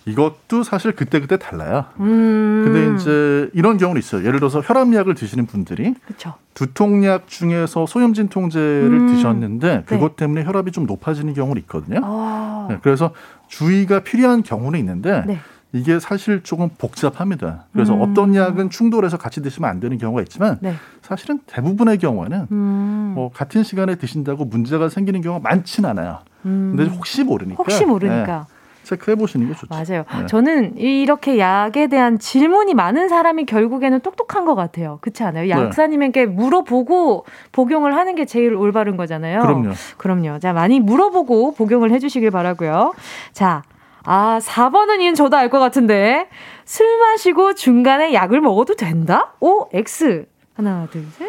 [0.07, 1.85] 이것도 사실 그때그때 달라요.
[1.99, 2.63] 음.
[2.63, 4.21] 근데 이제 이런 경우는 있어요.
[4.21, 6.35] 예를 들어서 혈압약을 드시는 분들이 그쵸.
[6.53, 9.07] 두통약 중에서 소염진 통제를 음.
[9.07, 10.15] 드셨는데 그것 네.
[10.17, 12.01] 때문에 혈압이 좀 높아지는 경우는 있거든요.
[12.03, 12.67] 아.
[12.69, 13.11] 네, 그래서
[13.47, 15.39] 주의가 필요한 경우는 있는데 네.
[15.75, 17.65] 이게 사실 조금 복잡합니다.
[17.73, 18.01] 그래서 음.
[18.01, 20.73] 어떤 약은 충돌해서 같이 드시면 안 되는 경우가 있지만 네.
[21.01, 23.11] 사실은 대부분의 경우에는 음.
[23.13, 26.19] 뭐 같은 시간에 드신다고 문제가 생기는 경우가 많지는 않아요.
[26.45, 26.75] 음.
[26.77, 27.57] 근데 혹시 모르니까.
[27.57, 28.47] 혹시 모르니까.
[28.47, 28.55] 네.
[28.83, 29.67] 체크해 보시는 게 좋죠.
[29.69, 30.05] 맞아요.
[30.21, 30.27] 네.
[30.27, 34.99] 저는 이렇게 약에 대한 질문이 많은 사람이 결국에는 똑똑한 것 같아요.
[35.01, 35.43] 그렇지 않아요?
[35.43, 35.49] 네.
[35.49, 39.41] 약사님에게 물어보고 복용을 하는 게 제일 올바른 거잖아요.
[39.41, 39.71] 그럼요.
[39.97, 40.39] 그럼요.
[40.39, 42.93] 자, 많이 물어보고 복용을 해주시길 바라고요.
[43.33, 43.63] 자,
[44.05, 46.27] 아, 4번은 이는 저도 알 것 같은데.
[46.65, 49.33] 술 마시고 중간에 약을 먹어도 된다?
[49.39, 50.25] 오, X.
[50.55, 51.27] 하나, 둘, 셋.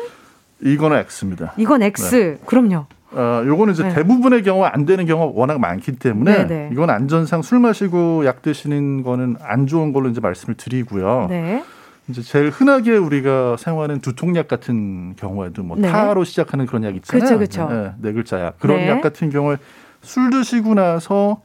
[0.62, 1.52] 이거는 X입니다.
[1.58, 2.14] 이건 X.
[2.38, 2.44] 네.
[2.46, 2.86] 그럼요.
[3.12, 3.94] 어, 요거는 이제 네.
[3.94, 6.46] 대부분의 경우 안 되는 경우가 워낙 많기 때문에 네네.
[6.48, 6.68] 네.
[6.72, 11.26] 이건 안전상 술 마시고 약 드시는 거는 안 좋은 걸로 이제 말씀을 드리고요.
[11.30, 11.62] 네.
[12.08, 15.90] 이제 제일 흔하게 우리가 사용하는 두통약 같은 경우에도 뭐 네.
[15.90, 17.38] 타로 시작하는 그런 약 있잖아요.
[17.38, 17.68] 그쵸, 그쵸.
[17.70, 18.58] 네, 네 글자 약.
[18.58, 18.88] 그런 네.
[18.88, 19.56] 약 같은 경우에
[20.02, 21.40] 술 드시고 나서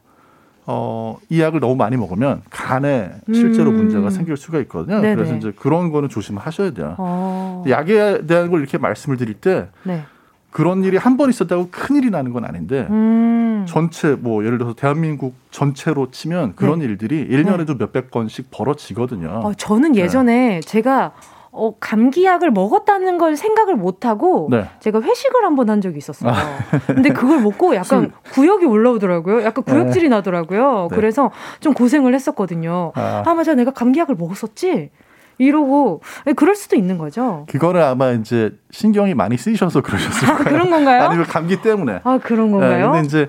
[0.73, 3.75] 어, 이 약을 너무 많이 먹으면 간에 실제로 음.
[3.77, 5.01] 문제가 생길 수가 있거든요.
[5.01, 5.15] 네네.
[5.15, 6.95] 그래서 이제 그런 거는 조심하셔야 돼요.
[6.97, 7.63] 어.
[7.67, 10.03] 약에 대한 걸 이렇게 말씀을 드릴 때 네.
[10.49, 13.65] 그런 일이 한 번 있었다고 큰 일이 나는 건 아닌데 음.
[13.67, 16.85] 전체 뭐 예를 들어서 대한민국 전체로 치면 그런 네.
[16.85, 17.75] 일들이 1년에도 네.
[17.79, 19.29] 몇백 건씩 벌어지거든요.
[19.43, 20.59] 어, 저는 예전에 네.
[20.61, 21.11] 제가
[21.53, 24.65] 어, 감기약을 먹었다는 걸 생각을 못 하고 네.
[24.79, 26.31] 제가 회식을 한 번 한 적이 있었어요.
[26.31, 26.37] 아.
[26.87, 29.43] 근데 그걸 먹고 약간 구역이 올라오더라고요.
[29.43, 30.15] 약간 구역질이 네.
[30.15, 30.87] 나더라고요.
[30.89, 30.95] 네.
[30.95, 31.29] 그래서
[31.59, 32.93] 좀 고생을 했었거든요.
[32.95, 33.23] 아.
[33.25, 34.91] 아 맞아 내가 감기약을 먹었었지.
[35.37, 37.45] 이러고 예, 그럴 수도 있는 거죠.
[37.49, 40.49] 그거는 아마 이제 신경이 많이 쓰이셔서 그러셨을 아, 거예요.
[40.51, 41.03] 그런 건가요?
[41.03, 41.99] 아니면 감기 때문에.
[42.03, 42.91] 아 그런 건가요?
[42.91, 43.27] 네, 근데 이제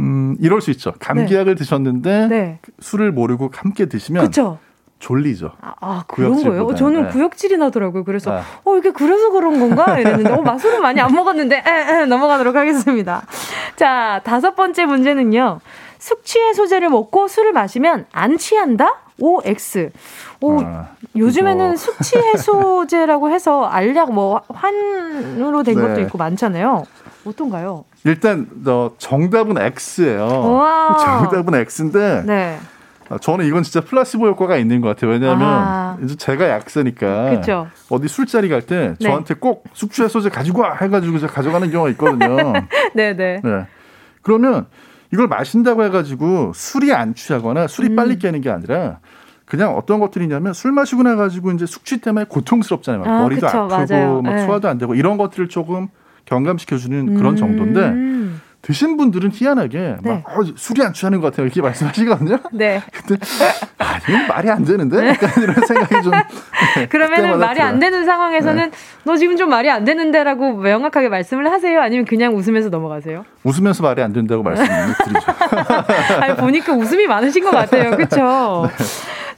[0.00, 0.92] 음 이럴 수 있죠.
[0.98, 1.58] 감기약을 네.
[1.58, 2.58] 드셨는데 네.
[2.80, 4.58] 술을 모르고 함께 드시면 그쵸?
[5.02, 5.50] 졸리죠.
[5.60, 6.72] 아, 아 그런 거예요?
[6.76, 7.08] 저는 네.
[7.08, 8.04] 구역질이 나더라고요.
[8.04, 8.42] 그래서 아.
[8.64, 13.22] 어 이게 그래서 그런 건가 이랬는데 어 마술은 많이 안 먹었는데 에, 에, 넘어가도록 하겠습니다.
[13.74, 15.58] 자 다섯 번째 문제는요.
[15.98, 19.00] 숙취해 소제를 먹고 술을 마시면 안 취한다?
[19.18, 19.90] OX.
[20.40, 25.82] 오, 아, 요즘에는 숙취 해소제라고 해서 알약 뭐 환으로 된 네.
[25.82, 26.84] 것도 있고 많잖아요.
[27.24, 27.84] 어떤가요?
[28.04, 30.52] 일단 어, 정답은 X예요.
[30.52, 30.96] 와.
[30.98, 32.58] 정답은 X인데 네.
[33.12, 35.10] 아, 저는 이건 진짜 플라시보 효과가 있는 것 같아요.
[35.10, 35.98] 왜냐하면 아.
[36.02, 37.68] 이제 제가 약사니까 그쵸.
[37.90, 39.06] 어디 술자리 갈때 네.
[39.06, 42.54] 저한테 꼭 숙취 해소제 가지고 와 해가지고 제가 가져가는 경우가 있거든요.
[42.94, 43.12] 네네.
[43.16, 43.40] 네.
[43.44, 43.66] 네.
[44.22, 44.66] 그러면
[45.12, 47.96] 이걸 마신다고 해가지고 술이 안 취하거나 술이 음.
[47.96, 49.00] 빨리 깨는 게 아니라
[49.44, 53.04] 그냥 어떤 것들이냐면 술 마시고 나가지고 이제 숙취 때문에 고통스럽잖아요.
[53.04, 54.22] 아, 머리도 그쵸, 아프고 맞아요.
[54.22, 54.46] 막 네.
[54.46, 55.88] 소화도 안 되고 이런 것들을 조금
[56.24, 57.36] 경감시켜주는 그런 음.
[57.36, 57.90] 정도인데
[58.62, 60.10] 드신 분들은 희한하게 네.
[60.24, 62.38] 막 어, 술이 안 취하는 것 같아요 이렇게 말씀하시거든요.
[62.52, 62.80] 네.
[62.92, 63.16] 근데
[63.76, 65.08] 아니 말이 안 되는데 네.
[65.08, 66.12] 약간 이런 생각이 좀
[66.76, 67.68] 네, 그러면 말이 들어요.
[67.68, 68.76] 안 되는 상황에서는 네.
[69.02, 73.24] 너 지금 좀 말이 안 되는데라고 명확하게 말씀을 하세요 아니면 그냥 웃으면서 넘어가세요?
[73.42, 75.20] 웃으면서 말이 안 된다고 말씀드리죠.
[76.22, 78.70] 아니 보니까 웃음이 많으신 것 같아요, 그렇죠?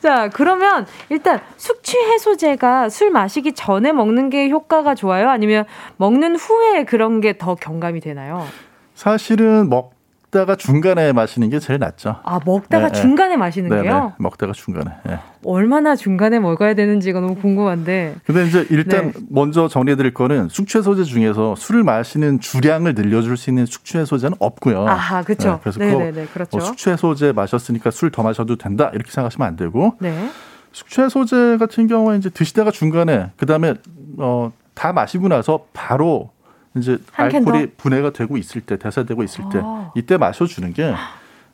[0.00, 5.30] 자, 그러면 일단 숙취 해소제가 술 마시기 전에 먹는 게 효과가 좋아요?
[5.30, 5.64] 아니면
[5.96, 8.46] 먹는 후에 그런 게 더 경감이 되나요?
[8.94, 12.16] 사실은 먹다가 중간에 마시는 게 제일 낫죠.
[12.22, 13.00] 아 먹다가 네, 네.
[13.00, 14.04] 중간에 마시는 네, 게요?
[14.06, 14.90] 네, 먹다가 중간에.
[15.04, 15.18] 네.
[15.44, 18.16] 얼마나 중간에 먹어야 되는지가 너무 궁금한데.
[18.24, 19.20] 근데 이제 일단 네.
[19.28, 24.86] 먼저 정리해드릴 거는 숙취해소제 중에서 술을 마시는 주량을 늘려줄 수 있는 숙취해소제는 없고요.
[24.88, 25.58] 아, 그렇죠.
[25.60, 26.56] 그래서 네네네, 그렇죠.
[26.56, 29.94] 뭐 숙취해소제 마셨으니까 술 더 마셔도 된다 이렇게 생각하시면 안 되고.
[30.00, 30.30] 네.
[30.72, 33.74] 숙취해소제 같은 경우에 이제 드시다가 중간에 그 다음에
[34.18, 36.30] 어 다 마시고 나서 바로
[36.76, 39.90] 이제 알코올이 분해가 되고 있을 때 대사되고 있을 때 아.
[39.94, 40.92] 이때 마셔주는 게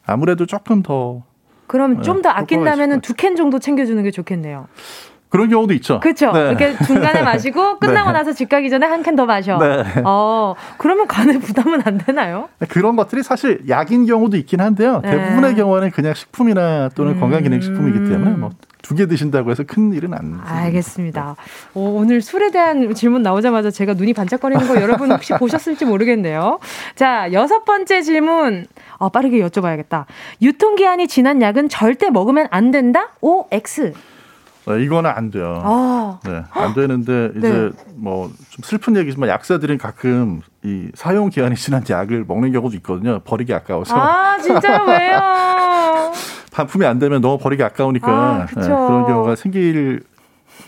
[0.06, 1.22] 아무래도 조금 더
[1.66, 4.66] 그럼 네, 좀더 아낀다면은 두 캔 정도 챙겨주는 게 좋겠네요.
[5.28, 6.00] 그런 경우도 있죠.
[6.00, 6.32] 그렇죠.
[6.32, 6.48] 네.
[6.48, 8.18] 이렇게 중간에 마시고 끝나고 네.
[8.18, 9.58] 나서 집 가기 전에 한 캔 더 마셔.
[9.58, 9.84] 네.
[10.04, 12.48] 어, 그러면 간에 부담은 안 되나요?
[12.68, 15.00] 그런 것들이 사실 약인 경우도 있긴 한데요.
[15.04, 15.10] 네.
[15.12, 17.20] 대부분의 경우는 그냥 식품이나 또는 음...
[17.20, 18.50] 건강기능식품이기 때문에 뭐
[18.90, 20.40] 두 개 드신다고 해서 큰 일은 안.
[20.44, 21.36] 알겠습니다.
[21.74, 26.58] 오, 오늘 술에 대한 질문 나오자마자 제가 눈이 반짝거리는 거 여러분 혹시 보셨을지 모르겠네요.
[26.96, 28.66] 자, 여섯 번째 질문.
[28.96, 30.06] 어, 빠르게 여쭤봐야겠다.
[30.42, 33.10] 유통기한이 지난 약은 절대 먹으면 안 된다?
[33.20, 33.92] O, X.
[34.66, 35.62] 네, 이거는 안 돼요.
[35.64, 36.18] 아.
[36.24, 37.70] 네, 안 되는데 이제 네.
[37.94, 38.34] 뭐좀
[38.64, 43.20] 슬픈 얘기지만 약사들은 가끔 이 사용 기한이 지난 약을 먹는 경우도 있거든요.
[43.20, 43.94] 버리기 아까워서.
[43.96, 44.84] 아, 진짜요?
[44.84, 46.12] 왜요?
[46.50, 50.02] 반품이 안 되면 너무 버리기 아까우니까 아, 네, 그런 경우가 생길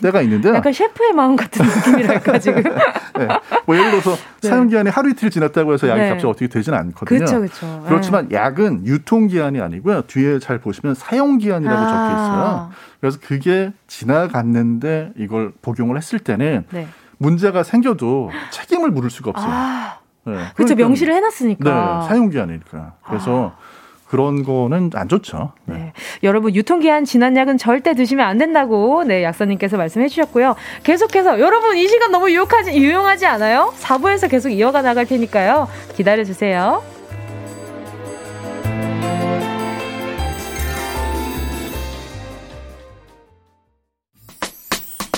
[0.01, 0.55] 때가 있는데요.
[0.55, 2.63] 약간 셰프의 마음 같은 느낌이랄까 지금.
[2.63, 3.27] 네.
[3.65, 4.49] 뭐 예를 들어서 네.
[4.49, 6.09] 사용 기한이 하루 이틀 지났다고 해서 약이 네.
[6.09, 7.19] 값이 어떻게 되지는 않거든요.
[7.19, 7.83] 그렇죠, 그렇죠.
[7.87, 10.03] 그렇지만 약은 유통 기한이 아니고요.
[10.03, 11.87] 뒤에 잘 보시면 사용 기한이라고 아.
[11.87, 12.69] 적혀 있어요.
[12.99, 16.87] 그래서 그게 지나갔는데 이걸 복용을 했을 때는 네.
[17.17, 19.51] 문제가 생겨도 책임을 물을 수가 없어요.
[19.51, 19.99] 아.
[20.25, 20.37] 네.
[20.55, 20.75] 그렇죠.
[20.75, 21.99] 명시를 해놨으니까.
[22.01, 22.93] 네, 사용 기한이니까.
[23.05, 23.72] 그래서 아.
[24.13, 25.53] 그런 거는 안 좋죠.
[25.65, 25.73] 네.
[25.73, 25.93] 네.
[26.21, 30.55] 여러분 유통기한 지난 약은 절대 드시면 안 된다고 네 약사님께서 말씀해 주셨고요.
[30.83, 33.73] 계속해서 여러분 이 시간 너무 유용하지 유용하지 않아요?
[33.79, 35.67] 4부에서 계속 이어가 나갈 테니까요.
[35.95, 36.83] 기다려 주세요.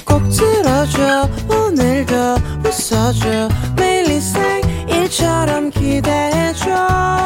[0.06, 2.16] 꼭 들어줘 오늘도
[2.64, 4.22] 웃어줘 매일
[4.88, 7.26] 일처럼 기대해줘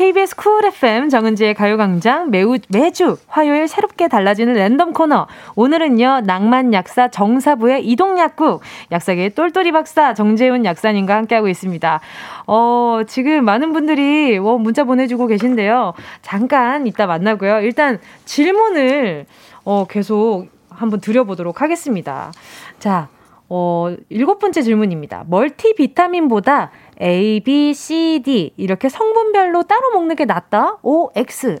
[0.00, 5.26] KBS 쿨 FM 정은지의 가요광장 매우, 매주 화요일 새롭게 달라지는 랜덤 코너.
[5.56, 12.00] 오늘은요, 낭만 약사 정사부의 이동 약국, 약사계의 똘똘이 박사 정재훈 약사님과 함께하고 있습니다.
[12.46, 15.92] 어, 지금 많은 분들이 어, 문자 보내주고 계신데요.
[16.22, 17.60] 잠깐 이따 만나고요.
[17.60, 19.26] 일단 질문을
[19.64, 22.32] 어, 계속 한번 드려보도록 하겠습니다.
[22.78, 23.08] 자,
[23.50, 25.24] 어, 일곱 번째 질문입니다.
[25.28, 26.70] 멀티비타민보다
[27.00, 30.76] A, B, C, D 이렇게 성분별로 따로 먹는 게 낫다?
[30.82, 31.58] O, X.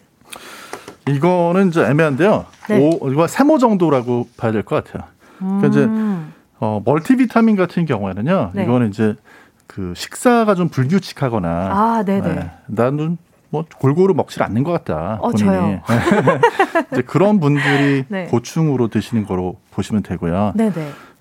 [1.08, 2.44] 이거는 이제 애매한데요.
[2.68, 2.78] 네.
[3.00, 5.08] 오, 이거 세모 정도라고 봐야 될 것 같아요.
[5.38, 6.32] 그러니까 이제 음.
[6.58, 8.50] 어, 멀티비타민 같은 경우에는요.
[8.54, 8.64] 네.
[8.64, 9.14] 이거는 이제
[9.66, 12.34] 그 식사가 좀 불규칙하거나 아, 네네.
[12.34, 12.50] 네.
[12.66, 13.16] 나는
[13.48, 15.18] 뭐 골고루 먹질 않는 것 같다.
[15.20, 15.46] 어, 본인이.
[15.46, 15.80] 저요.
[16.92, 18.26] 이제 그런 분들이 네.
[18.26, 20.52] 보충으로 드시는 거로 보시면 되고요.
[20.54, 20.72] 네네.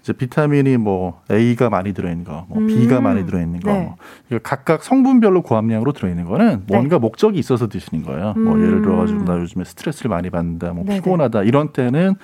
[0.01, 2.67] 이제 비타민이 뭐 A가 많이 들어있는 거, 뭐 음.
[2.67, 3.95] B가 많이 들어있는 거, 네.
[4.29, 6.63] 뭐 각각 성분별로 고함량으로 들어있는 거는 네.
[6.67, 6.99] 뭔가 네.
[6.99, 8.33] 목적이 있어서 드시는 거예요.
[8.37, 8.43] 음.
[8.43, 10.97] 뭐 예를 들어가지고 나 요즘에 스트레스를 많이 받는다, 뭐 네네.
[10.97, 12.15] 피곤하다 이런 때는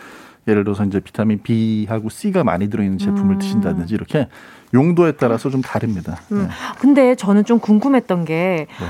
[0.48, 3.40] 예를 들어서 이제 비타민 B하고 C가 많이 들어있는 제품을 음.
[3.40, 4.28] 드신다든지 이렇게
[4.74, 6.18] 용도에 따라서 좀 다릅니다.
[6.32, 6.44] 음.
[6.44, 6.48] 네.
[6.80, 8.86] 근데 저는 좀 궁금했던 게 네.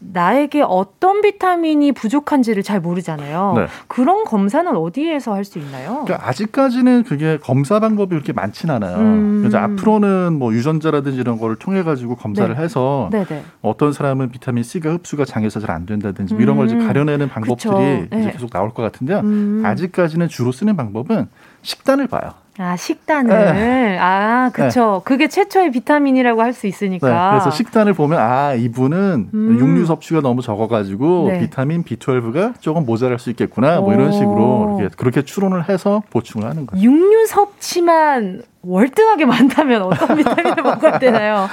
[0.00, 3.52] 나에게 어떤 비타민이 부족한지를 잘 모르잖아요.
[3.56, 3.66] 네.
[3.86, 6.02] 그런 검사는 어디에서 할 수 있나요?
[6.04, 8.96] 그러니까 아직까지는 그게 검사 방법이 그렇게 많진 않아요.
[8.98, 9.38] 음.
[9.40, 12.60] 그래서 앞으로는 뭐 유전자라든지 이런 거를 통해 가지고 검사를 네.
[12.62, 13.24] 해서 네네.
[13.26, 13.44] 네.
[13.62, 16.40] 어떤 사람은 비타민 C가 흡수가 장에서 잘 안 된다든지 음.
[16.40, 16.86] 이런 걸 이제 음.
[16.86, 18.08] 가려내는 방법들이 네.
[18.20, 19.20] 이제 계속 나올 것 같은데요.
[19.20, 19.62] 음.
[19.64, 21.28] 아직까지는 주로 쓰는 방법은
[21.62, 22.32] 식단을 봐요.
[22.60, 23.54] 아, 식단을.
[23.54, 23.98] 네.
[23.98, 24.96] 아, 그쵸.
[24.98, 25.00] 네.
[25.04, 27.08] 그게 최초의 비타민이라고 할 수 있으니까.
[27.08, 27.30] 네.
[27.30, 29.56] 그래서 식단을 보면, 아, 이분은 음.
[29.58, 31.40] 육류 섭취가 너무 적어가지고 네.
[31.40, 33.80] 비타민 B12가 조금 모자랄 수 있겠구나.
[33.80, 36.82] 뭐 이런 식으로 이렇게 그렇게 추론을 해서 보충을 하는 거예요.
[36.84, 41.48] 육류 섭취만 월등하게 많다면 어떤 비타민을 먹어야 되나요?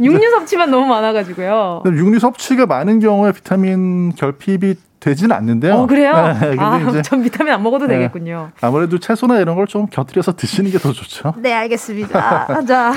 [0.00, 1.82] 육류 섭취만 너무 많아가지고요.
[1.86, 5.74] 육류 섭취가 많은 경우에 비타민 결핍이 되지는 않는데요.
[5.74, 6.12] 어, 그래요?
[6.40, 8.50] 네, 아, 이제, 전 비타민 안 먹어도 네, 되겠군요.
[8.60, 11.34] 아무래도 채소나 이런 걸 좀 곁들여서 드시는 게 더 좋죠.
[11.36, 12.62] 네, 알겠습니다.
[12.66, 12.92] 자,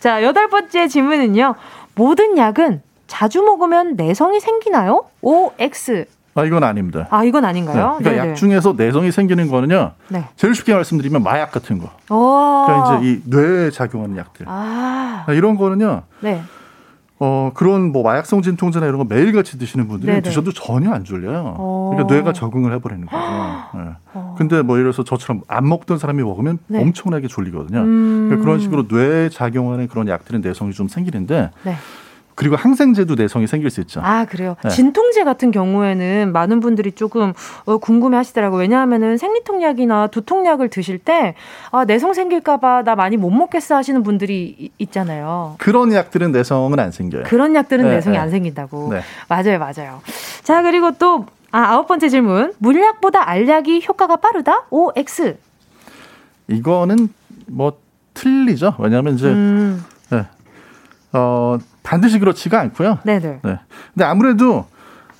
[0.00, 1.54] 자, 여덟 번째 질문은요.
[1.94, 5.04] 모든 약은 자주 먹으면 내성이 생기나요?
[5.22, 6.06] O, X.
[6.34, 7.06] 아, 이건 아닙니다.
[7.10, 7.96] 아, 이건 아닌가요?
[7.98, 8.30] 네, 그러니까 네네.
[8.30, 9.92] 약 중에서 내성이 생기는 거는요.
[10.08, 10.24] 네.
[10.36, 11.90] 제일 쉽게 말씀드리면 마약 같은 거.
[12.12, 12.66] 오.
[12.66, 14.46] 그러니까 이제 이 뇌에 작용하는 약들.
[14.48, 15.24] 아.
[15.28, 16.02] 이런 거는요.
[16.20, 16.42] 네.
[17.24, 21.56] 어, 그런 뭐 마약성 진통제나 이런 거 매일같이 드시는 분들이 드셔도 전혀 안 졸려요.
[21.58, 21.90] 오.
[21.94, 23.22] 그러니까 뇌가 적응을 해버리는 거죠.
[23.74, 23.90] 네.
[24.12, 24.34] 어.
[24.36, 26.82] 근데 뭐 예를 들어서 저처럼 안 먹던 사람이 먹으면 네.
[26.82, 27.78] 엄청나게 졸리거든요.
[27.80, 28.26] 음.
[28.28, 31.76] 그러니까 그런 식으로 뇌에 작용하는 그런 약들은 내성이 좀 생기는데 네.
[32.34, 34.00] 그리고 항생제도 내성이 생길 수 있죠.
[34.02, 34.56] 아 그래요.
[34.64, 34.70] 네.
[34.70, 37.32] 진통제 같은 경우에는 많은 분들이 조금
[37.64, 38.60] 어, 궁금해하시더라고요.
[38.60, 41.34] 왜냐하면은 생리통약이나 두통약을 드실 때
[41.70, 45.54] 아, 내성 생길까봐 나 많이 못 먹겠어 하시는 분들이 있잖아요.
[45.58, 47.22] 그런 약들은 내성은 안 생겨요.
[47.24, 48.22] 그런 약들은 네, 내성이 네.
[48.22, 48.92] 안 생긴다고.
[48.92, 49.00] 네.
[49.28, 50.00] 맞아요, 맞아요.
[50.42, 52.52] 자 그리고 또 아, 아홉 번째 질문.
[52.58, 54.64] 물약보다 알약이 효과가 빠르다?
[54.70, 55.36] O X.
[56.48, 57.08] 이거는
[57.46, 57.78] 뭐
[58.14, 58.74] 틀리죠.
[58.80, 59.84] 왜냐하면 이제 음.
[60.10, 60.26] 네.
[61.12, 62.98] 어, 반드시 그렇지가 않고요.
[63.04, 63.40] 네네.
[63.42, 63.58] 네.
[63.92, 64.66] 근데 아무래도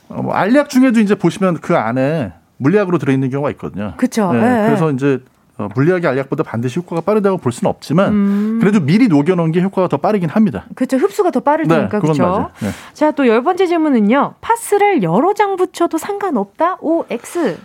[0.09, 3.93] 어, 뭐 알약 중에도 이제 보시면 그 안에 물약으로 들어있는 경우가 있거든요.
[3.97, 4.33] 그렇죠.
[4.33, 4.41] 네.
[4.41, 4.67] 네.
[4.67, 5.21] 그래서 이제
[5.57, 8.59] 어, 물리학이 알약보다 반드시 효과가 빠르다고 볼 수는 없지만 음.
[8.61, 10.65] 그래도 미리 녹여놓은 게 효과가 더 빠르긴 합니다.
[10.75, 10.97] 그렇죠.
[10.97, 12.51] 흡수가 더 빠르니까 네, 그렇죠.
[12.61, 12.71] 네.
[12.93, 14.35] 자또 열 번째 질문은요.
[14.41, 16.79] 파스를 여러 장 붙여도 상관없다.
[16.81, 17.59] O X.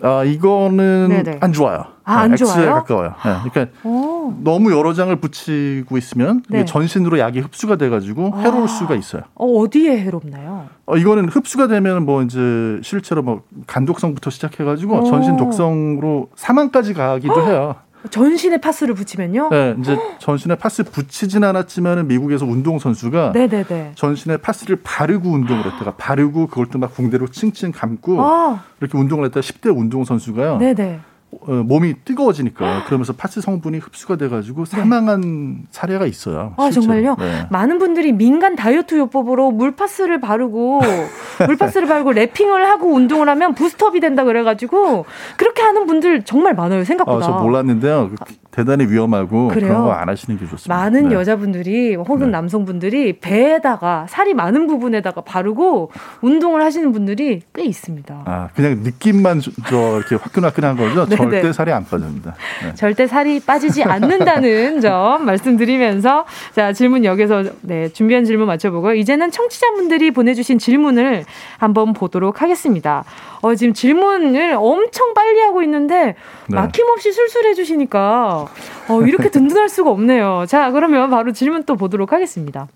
[0.00, 1.38] 아 이거는 네네.
[1.40, 1.84] 안 좋아요.
[2.04, 2.74] 아, 안 X에 좋아요?
[2.74, 3.14] 가까워요.
[3.24, 4.34] 네, 그러니까 오.
[4.42, 6.64] 너무 여러 장을 붙이고 있으면 네.
[6.64, 8.66] 전신으로 약이 흡수가 돼가지고 해로울 아.
[8.66, 9.22] 수가 있어요.
[9.34, 10.66] 어, 디에 해롭나요?
[10.86, 15.04] 어, 이거는 흡수가 되면 뭐 이제 실제로 뭐 간독성부터 시작해가지고 오.
[15.04, 17.76] 전신 독성으로 사망까지 가기도 해요.
[18.10, 19.48] 전신에 파스를 붙이면요?
[19.50, 23.92] 네, 이제 전신에 파스 붙이진 않았지만은 미국에서 운동 선수가 네네네.
[23.94, 28.64] 전신에 파스를 바르고 운동을 했다가 바르고 그걸 또 막 붕대로 칭칭 감고 아.
[28.80, 30.58] 이렇게 운동을 했다가 10대 운동 선수가요.
[30.58, 30.98] 네네.
[31.40, 34.70] 어, 몸이 뜨거워지니까 그러면서 파스 성분이 흡수가 돼가지고 네.
[34.76, 35.62] 사망한 네.
[35.70, 36.54] 사례가 있어요.
[36.56, 36.82] 아 실제로.
[36.94, 37.16] 정말요?
[37.18, 37.46] 네.
[37.50, 40.80] 많은 분들이 민간 다이어트 요법으로 물파스를 바르고
[41.46, 45.06] 물파스를 바르고 wrapping을 하고 운동을 하면 boost up이 된다 그래가지고
[45.36, 47.24] 그렇게 하는 분들 정말 많아요 생각보다.
[47.24, 48.10] 아, 저 몰랐는데요.
[48.52, 49.68] 대단히 위험하고 그래요?
[49.68, 50.74] 그런 거 안 하시는 게 좋습니다.
[50.74, 51.14] 많은 네.
[51.14, 52.32] 여자분들이 혹은 네.
[52.32, 55.90] 남성분들이 배에다가 살이 많은 부분에다가 바르고
[56.20, 58.22] 운동을 하시는 분들이 꽤 있습니다.
[58.26, 61.06] 아 그냥 느낌만 저 이렇게 화끈화끈한 거죠.
[61.10, 61.52] 네, 절대 네.
[61.52, 62.34] 살이 안 빠집니다.
[62.62, 62.74] 네.
[62.74, 66.24] 절대 살이 빠지지 않는다는 점 말씀드리면서
[66.54, 71.24] 자 질문 여기서 네 준비한 질문 맞춰보고 이제는 청취자분들이 보내주신 질문을
[71.58, 73.04] 한번 보도록 하겠습니다.
[73.42, 76.14] 어, 지금 질문을 엄청 빨리 하고 있는데
[76.48, 76.56] 네.
[76.56, 78.41] 막힘없이 술술해 주시니까
[78.88, 80.44] 어, 이렇게 든든할 수가 없네요.
[80.48, 82.68] 자, 그러면 바로 질문 또 보도록 하겠습니다.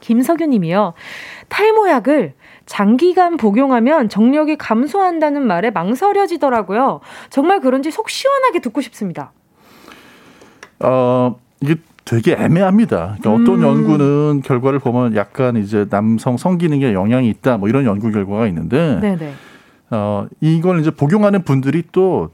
[0.00, 0.92] 김석윤 님이요.
[1.48, 2.34] 탈모약을
[2.66, 7.00] 장기간 복용하면 정력이 감소한다는 말에 망설여지더라고요.
[7.30, 9.32] 정말 그런지 속 시원하게 듣고 싶습니다.
[10.80, 13.16] 어, 이게 되게 애매합니다.
[13.18, 13.42] 그러니까 음.
[13.42, 18.98] 어떤 연구는 결과를 보면 약간 이제 남성 성기능에 영향이 있다, 뭐 이런 연구 결과가 있는데,
[19.00, 19.32] 네네.
[19.90, 22.30] 어, 이걸 이제 복용하는 분들이 또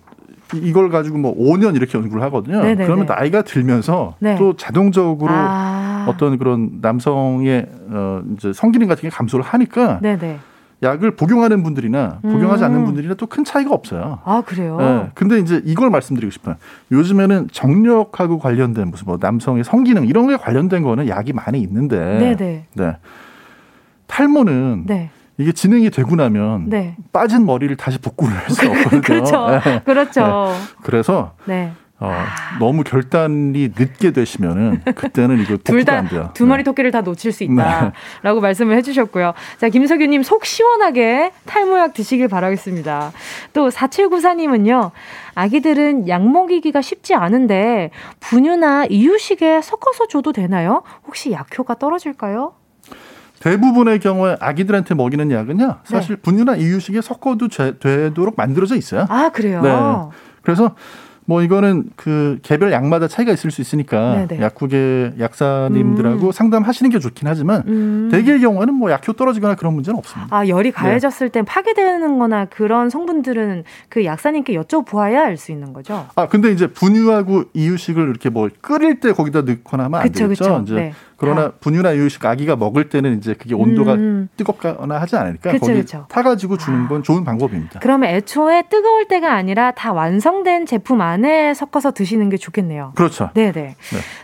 [0.59, 2.59] 이걸 가지고 뭐 5년 이렇게 연구를 하거든요.
[2.61, 2.85] 네네네.
[2.85, 4.37] 그러면 나이가 들면서 네.
[4.37, 6.07] 또 자동적으로 아.
[6.09, 10.39] 어떤 그런 남성의 어 이제 성기능 같은 게 감소를 하니까 네네.
[10.83, 12.67] 약을 복용하는 분들이나 복용하지 음.
[12.67, 14.21] 않는 분들이나 또 큰 차이가 없어요.
[14.25, 14.79] 아 그래요?
[14.79, 15.11] 네.
[15.15, 16.57] 근데 이제 이걸 말씀드리고 싶어요.
[16.91, 22.65] 요즘에는 정력하고 관련된 무슨 뭐 남성의 성기능 이런 게 관련된 거는 약이 많이 있는데, 네네.
[22.73, 22.97] 네.
[24.07, 25.11] 탈모는 네.
[25.41, 26.97] 이게 진행이 되고 나면 네.
[27.13, 29.01] 빠진 머리를 다시 복구를 할 수 없거든요.
[29.03, 29.61] 그렇죠.
[29.65, 29.83] 네.
[29.85, 30.21] 그렇죠.
[30.53, 30.83] 네.
[30.83, 31.73] 그래서 네.
[32.03, 32.11] 어,
[32.59, 36.31] 너무 결단이 늦게 되시면은 그때는 이거 둘다 안 돼요.
[36.33, 36.65] 두 마리 네.
[36.65, 38.41] 토끼를 다 놓칠 수 있다라고 네.
[38.41, 39.35] 말씀을 해주셨고요.
[39.59, 43.13] 자 김석규님 속 시원하게 탈모약 드시길 바라겠습니다.
[43.53, 44.93] 또 4794님은요.
[45.35, 50.83] 아기들은 약 먹이기가 쉽지 않은데 분유나 이유식에 섞어서 줘도 되나요?
[51.07, 52.53] 혹시 약효가 떨어질까요?
[53.41, 56.23] 대부분의 경우에 아기들한테 먹이는 약은요, 사실 네.
[56.23, 59.07] 분유나 이유식에 섞어도 되도록 만들어져 있어요.
[59.09, 59.63] 아, 그래요?
[59.63, 60.17] 네.
[60.43, 60.75] 그래서
[61.27, 64.27] 뭐 이거는 그 개별 약마다 차이가 있을 수 있으니까 네네.
[64.27, 64.41] 네.
[64.41, 66.33] 약국의 약사님들하고 음.
[66.33, 68.09] 상담하시는 게 좋긴 하지만 음.
[68.11, 70.35] 대개의 경우에는 뭐 약효 떨어지거나 그런 문제는 없습니다.
[70.37, 70.75] 아 열이 네.
[70.75, 71.33] 가해졌을 네.
[71.33, 76.09] 땐 파괴되는거나 그런 성분들은 그 약사님께 여쭤보아야 알 수 있는 거죠.
[76.17, 80.45] 아 근데 이제 분유하고 이유식을 이렇게 뭐 끓일 때 거기다 넣거나 하면 안 그쵸, 되겠죠.
[80.45, 80.63] 그쵸.
[80.65, 80.93] 이제 네.
[81.21, 81.53] 그러나 아.
[81.61, 84.31] 분유나 이유식 아기가 먹을 때는 이제 그게 온도가 음.
[84.39, 86.07] 뜨겁거나 하지 않으니까 그쵸, 거기 그쵸.
[86.09, 87.81] 타가지고 주는 건 좋은 방법입니다.
[87.81, 92.93] 그러면 애초에 뜨거울 때가 아니라 다 완성된 제품 안에 섞어서 드시는 게 좋겠네요.
[92.97, 93.29] 그렇죠.
[93.35, 93.53] 네네.
[93.53, 93.77] 네.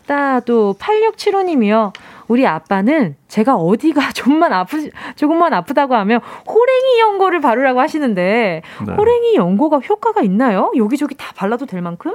[0.06, 1.92] 따또 8675님이요.
[2.28, 8.94] 우리 아빠는 제가 어디가 좀만 아프 조금만 아프다고 하면 호랭이 연고를 바르라고 하시는데 네.
[8.94, 10.72] 호랭이 연고가 효과가 있나요?
[10.76, 12.14] 여기저기 다 발라도 될 만큼?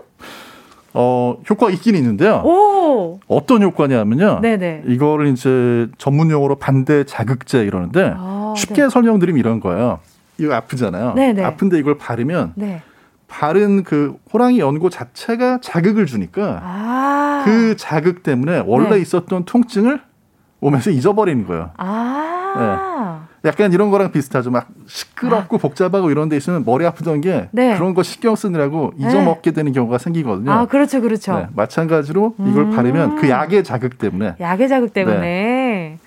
[0.94, 2.42] 어, 효과가 있긴 있는데요.
[2.44, 3.20] 오.
[3.28, 4.40] 어떤 효과냐면요.
[4.42, 4.84] 네네.
[4.88, 8.90] 이거를 이제 전문 용어로 반대 자극제 이러는데 아, 쉽게 네.
[8.90, 10.00] 설명드리면 이런 거예요.
[10.38, 11.14] 이거 아프잖아요.
[11.14, 11.44] 네네.
[11.44, 12.82] 아픈데 이걸 바르면 네.
[13.28, 17.42] 바른 그 호랑이 연고 자체가 자극을 주니까 아.
[17.46, 19.00] 그 자극 때문에 원래 네.
[19.00, 20.02] 있었던 통증을
[20.60, 21.72] 몸에서 잊어버리는 거예요.
[21.78, 23.28] 아.
[23.42, 23.50] 네.
[23.50, 24.52] 약간 이런 거랑 비슷하죠.
[24.52, 25.60] 막 시끄럽고 아.
[25.60, 27.76] 복잡하고 이런 데 있으면 머리 아프던 게 네.
[27.76, 29.08] 그런 거 신경 쓰느라고 네.
[29.08, 30.52] 잊어먹게 되는 경우가 생기거든요.
[30.52, 31.36] 아, 그렇죠, 그렇죠.
[31.38, 32.76] 네, 마찬가지로 이걸 음.
[32.76, 34.36] 바르면 그 약의 자극 때문에.
[34.40, 35.20] 약의 자극 때문에.
[35.20, 35.98] 네.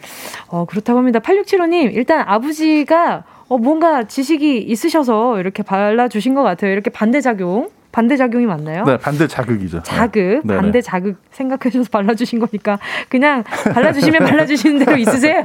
[0.48, 1.18] 어, 그렇다고 합니다.
[1.18, 6.72] 8675님, 일단 아버지가 어, 뭔가 지식이 있으셔서 이렇게 발라주신 것 같아요.
[6.72, 7.68] 이렇게 반대작용.
[7.94, 8.82] 반대 작용이 맞나요?
[8.84, 9.84] 네, 반대 자극이죠.
[9.84, 10.56] 자극, 네.
[10.56, 15.44] 반대 자극 생각하셔서 발라주신 거니까 그냥 발라주시면 발라주시는 대로 있으세요.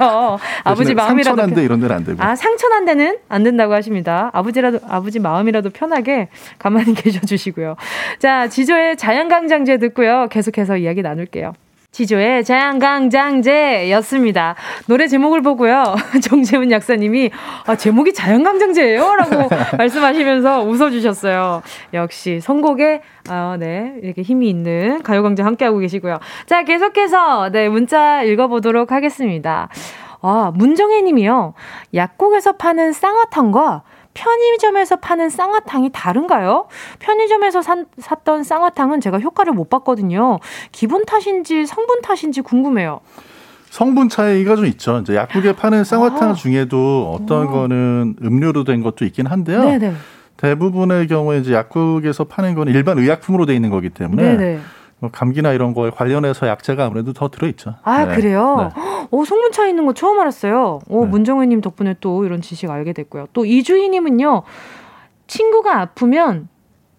[0.63, 2.17] 아버지 마음이라도 상처난데 이런 데는 안 되고.
[2.23, 4.31] 아 상처난 데는 안 된다고 하십니다.
[4.33, 7.75] 아버지라도 아버지 마음이라도 편하게 가만히 계셔주시고요.
[8.17, 10.25] 자 지조의 자연강장제 듣고요.
[10.31, 11.53] 계속해서 이야기 나눌게요.
[11.91, 14.55] 지조의 자연강장제였습니다.
[14.87, 15.95] 노래 제목을 보고요.
[16.21, 17.31] 정재훈 약사님이
[17.65, 19.15] 아, 제목이 자연강장제예요?
[19.15, 21.61] 라고 말씀하시면서 웃어주셨어요.
[21.93, 23.95] 역시 선곡에 아, 네.
[24.03, 26.19] 이렇게 힘이 있는 가요광장 함께하고 계시고요.
[26.45, 29.69] 자, 계속해서 네, 문자 읽어보도록 하겠습니다.
[30.21, 31.53] 아, 문정혜 님이요.
[31.93, 33.83] 약국에서 파는 쌍화탕과
[34.19, 36.67] 편의점에서 파는 쌍화탕이 다른가요?
[36.99, 40.39] 편의점에서 산, 샀던 쌍화탕은 제가 효과를 못 봤거든요.
[40.73, 42.99] 기분 탓인지 성분 탓인지 궁금해요.
[43.69, 44.99] 성분 차이가 좀 있죠.
[44.99, 46.33] 이제 약국에 파는 쌍화탕 아.
[46.33, 47.51] 중에도 어떤 오.
[47.51, 49.63] 거는 음료로 된 것도 있긴 한데요.
[49.63, 49.93] 네네.
[50.37, 54.59] 대부분의 경우에 이제 약국에서 파는 거는 일반 의약품으로 돼 있는 거기 때문에 네네.
[54.99, 57.75] 뭐 감기나 이런 거에 관련해서 약재가 아무래도 더 들어있죠.
[57.83, 58.15] 아 네.
[58.15, 58.71] 그래요?
[58.75, 58.81] 네.
[59.11, 60.79] 오 성분 차 있는 거 처음 알았어요.
[60.89, 61.11] 오 네.
[61.11, 63.27] 문정우님 덕분에 또 이런 지식 알게 됐고요.
[63.33, 64.43] 또 이주희님은요
[65.27, 66.49] 친구가 아프면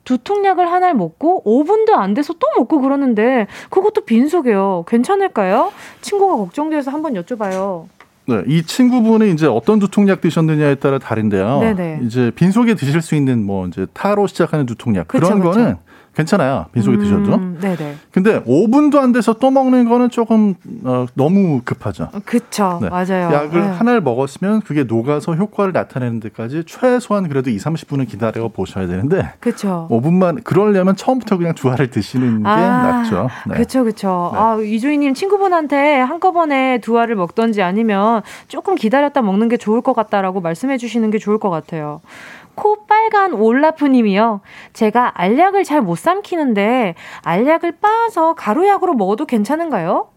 [0.04, 4.84] 두통약을 하나를 먹고 5분도 안 돼서 또 먹고 그러는데 그것도 빈속이에요.
[4.88, 5.72] 괜찮을까요?
[6.00, 7.86] 친구가 걱정돼서 한번 여쭤봐요.
[8.26, 11.60] 네, 이 친구분이 이제 어떤 두통약 드셨느냐에 따라 다른데요.
[11.60, 12.00] 네네.
[12.04, 15.50] 이제 빈속에 드실 수 있는 뭐 이제 타로 시작하는 두통약 그쵸, 그런 그쵸.
[15.50, 15.76] 거는
[16.14, 16.66] 괜찮아요.
[16.72, 17.36] 빈속에 음, 드셔도.
[17.60, 17.96] 네네.
[18.10, 20.54] 근데 5분도 안 돼서 또 먹는 거는 조금
[20.84, 22.08] 어, 너무 급하죠.
[22.24, 22.78] 그렇죠.
[22.82, 22.88] 네.
[22.88, 23.32] 맞아요.
[23.32, 23.66] 약을 네.
[23.68, 29.32] 하나를 먹었으면 그게 녹아서 효과를 나타내는 데까지 최소한 그래도 2, 30분은 기다려 보셔야 되는데.
[29.40, 29.86] 그렇죠.
[29.90, 33.28] 5분만 그러려면 처음부터 그냥 두 알을 드시는 게 아, 낫죠.
[33.46, 33.54] 네.
[33.54, 33.84] 그렇죠.
[33.84, 34.32] 그렇죠.
[34.34, 39.94] 아, 이주희 님 친구분한테 한꺼번에 두 알을 먹던지 아니면 조금 기다렸다 먹는 게 좋을 것
[39.94, 42.00] 같다라고 말씀해 주시는 게 좋을 것 같아요.
[42.54, 44.40] 코 빨간 올라프님이요.
[44.72, 46.94] 제가 알약을 잘 못 삼키는데
[47.24, 50.08] 알약을 빻아서 가루약으로 먹어도 괜찮은가요?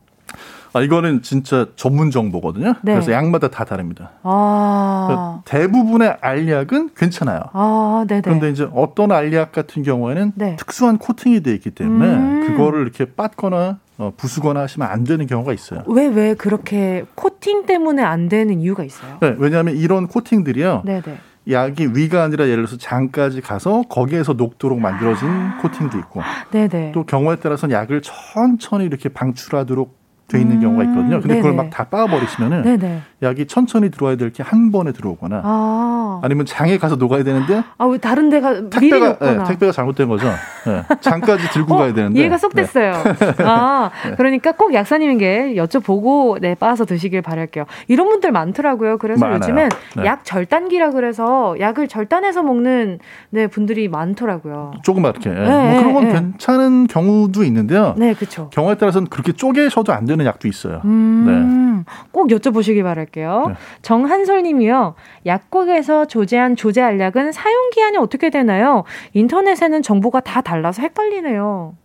[0.75, 2.73] 아, 이거는 진짜 전문 정보거든요.
[2.81, 2.93] 네.
[2.93, 4.09] 그래서 약마다 다 다릅니다.
[4.23, 5.41] 아.
[5.45, 7.41] 대부분의 알약은 괜찮아요.
[7.53, 8.21] 아, 네네.
[8.23, 10.55] 그런데 이제 어떤 알약 같은 경우에는 네.
[10.57, 12.47] 특수한 코팅이 되어 있기 때문에 음.
[12.47, 15.83] 그거를 이렇게 빻거나 어, 부수거나 하시면 안 되는 경우가 있어요.
[15.85, 19.17] 왜, 왜 그렇게 코팅 때문에 안 되는 이유가 있어요?
[19.21, 20.81] 네, 왜냐하면 이런 코팅들이요.
[20.85, 21.03] 네네.
[21.49, 25.57] 약이 위가 아니라 예를 들어서 장까지 가서 거기에서 녹도록 만들어진 아.
[25.61, 26.21] 코팅도 있고
[26.51, 26.91] 네네.
[26.93, 31.19] 또 경우에 따라서는 약을 천천히 이렇게 방출하도록 돼 있는 음, 경우가 있거든요.
[31.19, 31.41] 근데 네네.
[31.41, 33.01] 그걸 막다 빻아버리시면은 네네.
[33.23, 36.21] 약이 천천히 들어와야 될 게 한 번에 들어오거나 아.
[36.27, 40.27] 니면 장에 가서 녹아야 되는데 아 왜 다른 데가 택배가 네, 택배가 잘못된 거죠.
[40.65, 42.61] 네, 장까지 들고 어, 가야 되는데 이해가 쏙 네.
[42.63, 42.93] 됐어요.
[42.93, 43.35] 네.
[43.45, 47.65] 아 그러니까 꼭 약사님에게 여쭤보고 네 빻아서 드시길 바랄게요.
[47.87, 48.97] 이런 분들 많더라고요.
[48.97, 49.37] 그래서 많아요.
[49.39, 50.05] 요즘은 네.
[50.05, 52.99] 약 절단기라 그래서 약을 절단해서 먹는
[53.29, 54.71] 네 분들이 많더라고요.
[54.83, 57.93] 조그맣게 네, 뭐 그런 건 괜찮은 경우도 있는데요.
[57.97, 58.49] 네 그렇죠.
[58.51, 60.81] 경우에 따라서는 그렇게 쪼개셔도 안 되는 약도 있어요.
[60.85, 61.93] 음, 네.
[62.11, 63.12] 꼭 여쭤보시기 바랄게요.
[63.13, 63.55] 네.
[63.81, 64.95] 정한솔님이요.
[65.25, 68.83] 약국에서 조제한 조제 알약은 사용 기한이 어떻게 되나요?
[69.13, 71.75] 인터넷에는 정보가 다 달라서 헷갈리네요.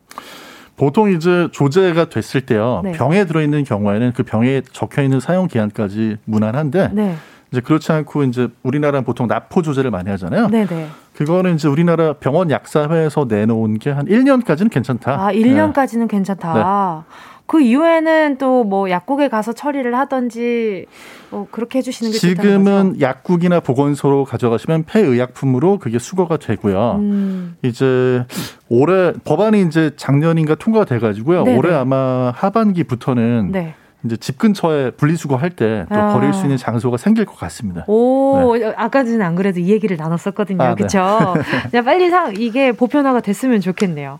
[0.76, 2.82] 보통 이제 조제가 됐을 때요.
[2.84, 2.92] 네.
[2.92, 7.14] 병에 들어있는 경우에는 그 병에 적혀 있는 사용 기한까지 무난한데 네.
[7.50, 10.48] 이제 그렇지 않고 이제 우리나라는 보통 납포 조제를 많이 하잖아요.
[10.48, 10.66] 네네.
[10.66, 10.86] 네.
[11.16, 15.26] 그거는 이제 우리나라 병원 약사회에서 내놓은 게 한 1년까지는 괜찮다.
[15.26, 16.06] 아, 1년까지는 네.
[16.08, 17.04] 괜찮다.
[17.48, 17.58] 네.
[17.58, 20.86] 그 이후에는 또 뭐 약국에 가서 처리를 하던지
[21.30, 26.96] 뭐 그렇게 해주시는 게 지금은 약국이나 보건소로 가져가시면 폐의약품으로 그게 수거가 되고요.
[26.98, 27.56] 음.
[27.62, 28.24] 이제
[28.68, 31.44] 올해 법안이 이제 작년인가 통과가 돼가지고요.
[31.44, 31.56] 네네.
[31.58, 33.74] 올해 아마 하반기부터는 네.
[34.04, 36.12] 이제 집 근처에 분리수거할 때또 아.
[36.12, 37.84] 버릴 수 있는 장소가 생길 것 같습니다.
[37.88, 38.72] 오, 네.
[38.76, 40.62] 아까 전에 안 그래도 이 얘기를 나눴었거든요.
[40.62, 41.34] 아, 그렇죠?
[41.72, 41.82] 네.
[41.82, 44.18] 빨리 상 이게 보편화가 됐으면 좋겠네요.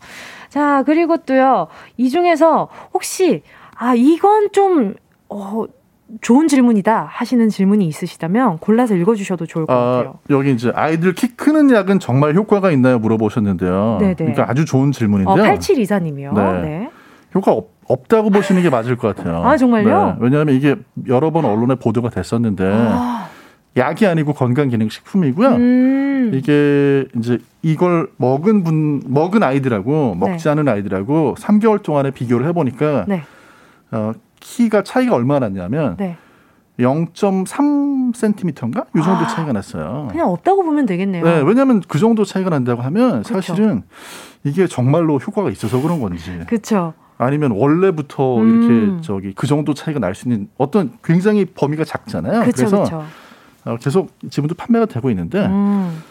[0.49, 3.43] 자, 그리고 또요, 이 중에서 혹시,
[3.77, 4.95] 아, 이건 좀,
[5.29, 5.65] 어,
[6.23, 10.19] 좋은 질문이다 하시는 질문이 있으시다면 골라서 읽어주셔도 좋을 것 아, 같아요.
[10.31, 12.99] 여기 이제 아이들 키 크는 약은 정말 효과가 있나요?
[12.99, 13.99] 물어보셨는데요.
[14.01, 14.15] 네네.
[14.15, 15.35] 그러니까 아주 좋은 질문인데요.
[15.35, 16.35] 어, 8724님이요.
[16.35, 16.61] 네.
[16.63, 16.91] 네.
[17.35, 19.43] 효과 없, 없다고 보시는 게 맞을 것 같아요.
[19.45, 20.07] 아, 정말요?
[20.07, 20.15] 네.
[20.21, 20.77] 왜냐하면 이게
[21.09, 23.29] 여러 번 언론에 보도가 됐었는데 아.
[23.77, 25.49] 약이 아니고 건강기능식품이고요.
[25.51, 26.31] 음.
[26.35, 30.51] 이게 이제 이걸 먹은 분 먹은 아이들하고 먹지 네.
[30.51, 33.23] 않은 아이들하고 3개월 동안에 비교를 해보니까 네.
[33.93, 36.17] 어, 키가 차이가 얼마나 났냐면 네.
[36.79, 38.87] 0.3cm인가?
[38.97, 40.09] 이 정도 아, 차이가 났어요.
[40.11, 41.25] 그냥 없다고 보면 되겠네요.
[41.25, 43.87] 네, 왜냐하면 그 정도 차이가 난다고 하면 사실은 그쵸.
[44.45, 46.41] 이게 정말로 효과가 있어서 그런 건지.
[46.47, 46.95] 그렇죠.
[47.19, 48.63] 아니면 원래부터 음.
[48.63, 52.45] 이렇게 저기 그 정도 차이가 날 수 있는 어떤 굉장히 범위가 작잖아요.
[52.45, 53.05] 그쵸, 그래서 그쵸.
[53.69, 56.03] 어, 계속 지금도 판매가 되고 있는데 음.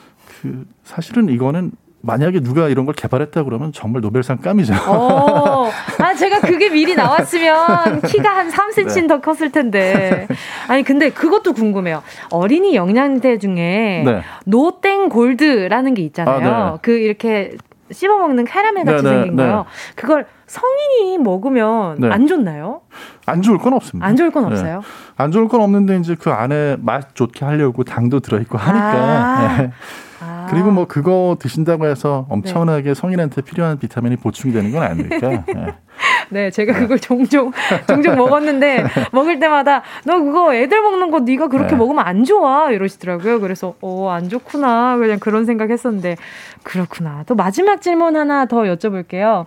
[0.42, 4.74] 그 사실은 이거는 만약에 누가 이런 걸 개발했다 그러면 정말 노벨상 깜이죠.
[4.88, 9.08] 오, 아 제가 그게 미리 나왔으면 키가 한 3cm 네.
[9.08, 10.28] 더 컸을 텐데.
[10.68, 12.04] 아니 근데 그것도 궁금해요.
[12.30, 14.22] 어린이 영양제 중에 네.
[14.46, 16.54] 노땡 골드라는 게 있잖아요.
[16.54, 16.78] 아, 네.
[16.84, 17.58] 그 이렇게
[17.92, 19.58] 씹어 먹는 캐러멜 같이 네, 네 생긴 거요.
[19.58, 19.94] 네.
[19.96, 22.82] 그걸 성인이 먹으면 안 좋나요?
[23.26, 24.08] 안 좋을 건 없습니다.
[24.08, 24.82] 안 좋을 건 없어요.
[25.16, 28.94] 안 좋을 건 없는데 이제 그 안에 맛 좋게 하려고 당도 들어있고 하니까.
[28.94, 29.70] 아.
[30.20, 30.48] 아.
[30.50, 32.94] 그리고 뭐 그거 드신다고 해서 엄청나게 네.
[32.94, 35.44] 성인한테 필요한 비타민이 보충이 되는 건 아니니까.
[36.30, 36.46] 네.
[36.48, 36.80] 네, 제가 네.
[36.80, 37.52] 그걸 종종
[37.88, 41.76] 종종 먹었는데 먹을 때마다 너 그거 애들 먹는 거 네가 그렇게 네.
[41.78, 43.40] 먹으면 안 좋아 이러시더라고요.
[43.40, 44.98] 그래서 어, 안 좋구나.
[44.98, 46.18] 그냥 그런 생각했었는데
[46.64, 47.24] 그렇구나.
[47.26, 49.46] 또 마지막 질문 하나 더 여쭤볼게요.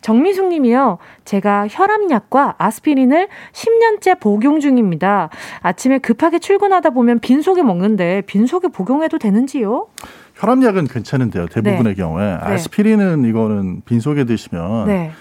[0.00, 0.98] 정미숙 님이요.
[1.24, 5.28] 제가 혈압약과 아스피린을 10년째 복용 중입니다.
[5.60, 9.86] 아침에 급하게 출근하다 보면 빈속에 먹는데 빈속에 복용해도 되는지요?
[10.34, 11.46] 혈압약은 괜찮은데요.
[11.46, 11.94] 대부분의 네.
[11.94, 12.38] 경우에 네.
[12.40, 15.12] 아스피린은 이거는 빈속에 드시면 네.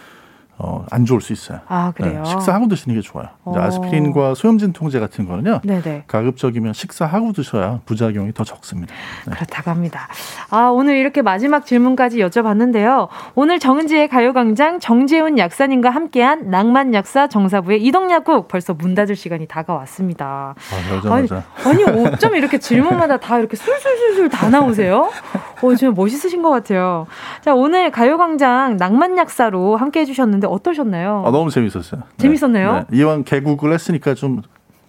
[0.58, 1.60] 어, 안 좋을 수 있어요.
[1.68, 2.22] 아, 그래요?
[2.24, 3.28] 네, 식사하고 드시는 게 좋아요.
[3.44, 3.58] 어.
[3.58, 5.62] 아스피린과 소염진 통제 같은 거는요.
[5.64, 6.04] 네네.
[6.08, 8.94] 가급적이면 식사하고 드셔야 부작용이 더 적습니다.
[9.28, 9.34] 네.
[9.34, 10.08] 그렇다고 합니다.
[10.52, 13.08] 아, 오늘 이렇게 마지막 질문까지 여쭤봤는데요.
[13.34, 20.54] 오늘 정은지의 가요광장 정재훈 약사님과 함께한 낭만 약사 정사부의 이동약국 벌써 문 닫을 시간이 다가왔습니다.
[20.56, 21.28] 아, 아니,
[21.66, 25.10] 아니, 어쩜 이렇게 질문마다 다 이렇게 술술술술 다 나오세요?
[25.62, 27.08] 어, 지금 멋있으신 것 같아요.
[27.42, 31.24] 자, 오늘 가요광장 낭만 약사로 함께 해주셨는데 어떠셨나요?
[31.26, 32.02] 아, 너무 재밌었어요.
[32.18, 32.74] 재밌었나요?
[32.74, 32.80] 네.
[32.90, 32.98] 네.
[32.98, 34.42] 이왕 개국을 했으니까 좀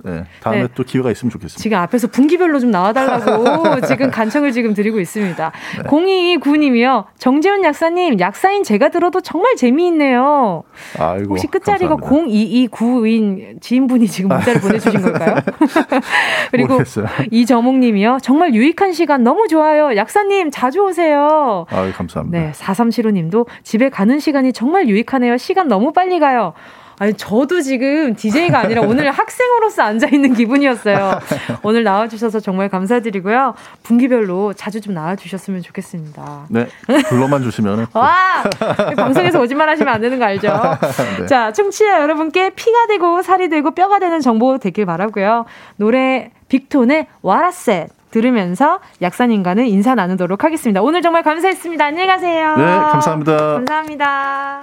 [0.04, 0.68] 네, 다음에 네.
[0.74, 1.62] 또 기회가 있으면 좋겠습니다.
[1.62, 5.52] 지금 앞에서 분기별로 좀 나와달라고 지금 간청을 지금 드리고 있습니다.
[5.78, 5.82] 네.
[5.84, 7.04] 0229님이요.
[7.18, 10.64] 정재훈 약사님, 약사인 제가 들어도 정말 재미있네요.
[10.98, 15.36] 아이고, 혹시 끝자리가 0229인 지인분이 지금 문자를 보내주신 걸까요?
[16.50, 16.80] 그리고
[17.30, 18.18] 이저몽님이요.
[18.22, 19.94] 정말 유익한 시간 너무 좋아요.
[19.96, 21.66] 약사님 자주 오세요.
[21.70, 22.38] 아 감사합니다.
[22.38, 25.36] 네, 4375님도 집에 가는 시간이 정말 유익하네요.
[25.36, 26.54] 시간 너무 빨리 가요.
[27.02, 31.18] 아니 저도 지금 DJ가 아니라 오늘 학생으로서 앉아 있는 기분이었어요.
[31.64, 33.54] 오늘 나와 주셔서 정말 감사드리고요.
[33.82, 36.46] 분기별로 자주 좀 나와 주셨으면 좋겠습니다.
[36.50, 36.68] 네,
[37.08, 37.88] 불러만 주시면.
[37.94, 38.44] 와
[38.96, 40.52] 방송에서 거짓말 하시면 안 되는 거 알죠?
[41.18, 41.26] 네.
[41.26, 45.46] 자, 청취자 여러분께 피가 되고 살이 되고 뼈가 되는 정보 되길 바라고요.
[45.74, 50.80] 노래 빅톤의 와라셋 들으면서 약사님과는 인사 나누도록 하겠습니다.
[50.80, 51.84] 오늘 정말 감사했습니다.
[51.84, 52.56] 안녕히 가세요.
[52.56, 53.36] 네, 감사합니다.
[53.66, 54.62] 감사합니다.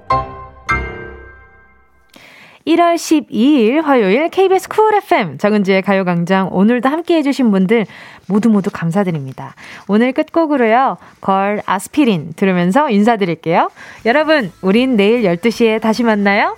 [2.67, 7.85] 1월 12일 화요일 KBS 쿨 FM 정은지의 가요광장 오늘도 함께 해주신 분들
[8.27, 9.55] 모두 모두 감사드립니다.
[9.87, 10.97] 오늘 끝곡으로요.
[11.21, 13.69] 걸 아스피린 들으면서 인사드릴게요.
[14.05, 16.55] 여러분 우린 내일 12시에 다시 만나요.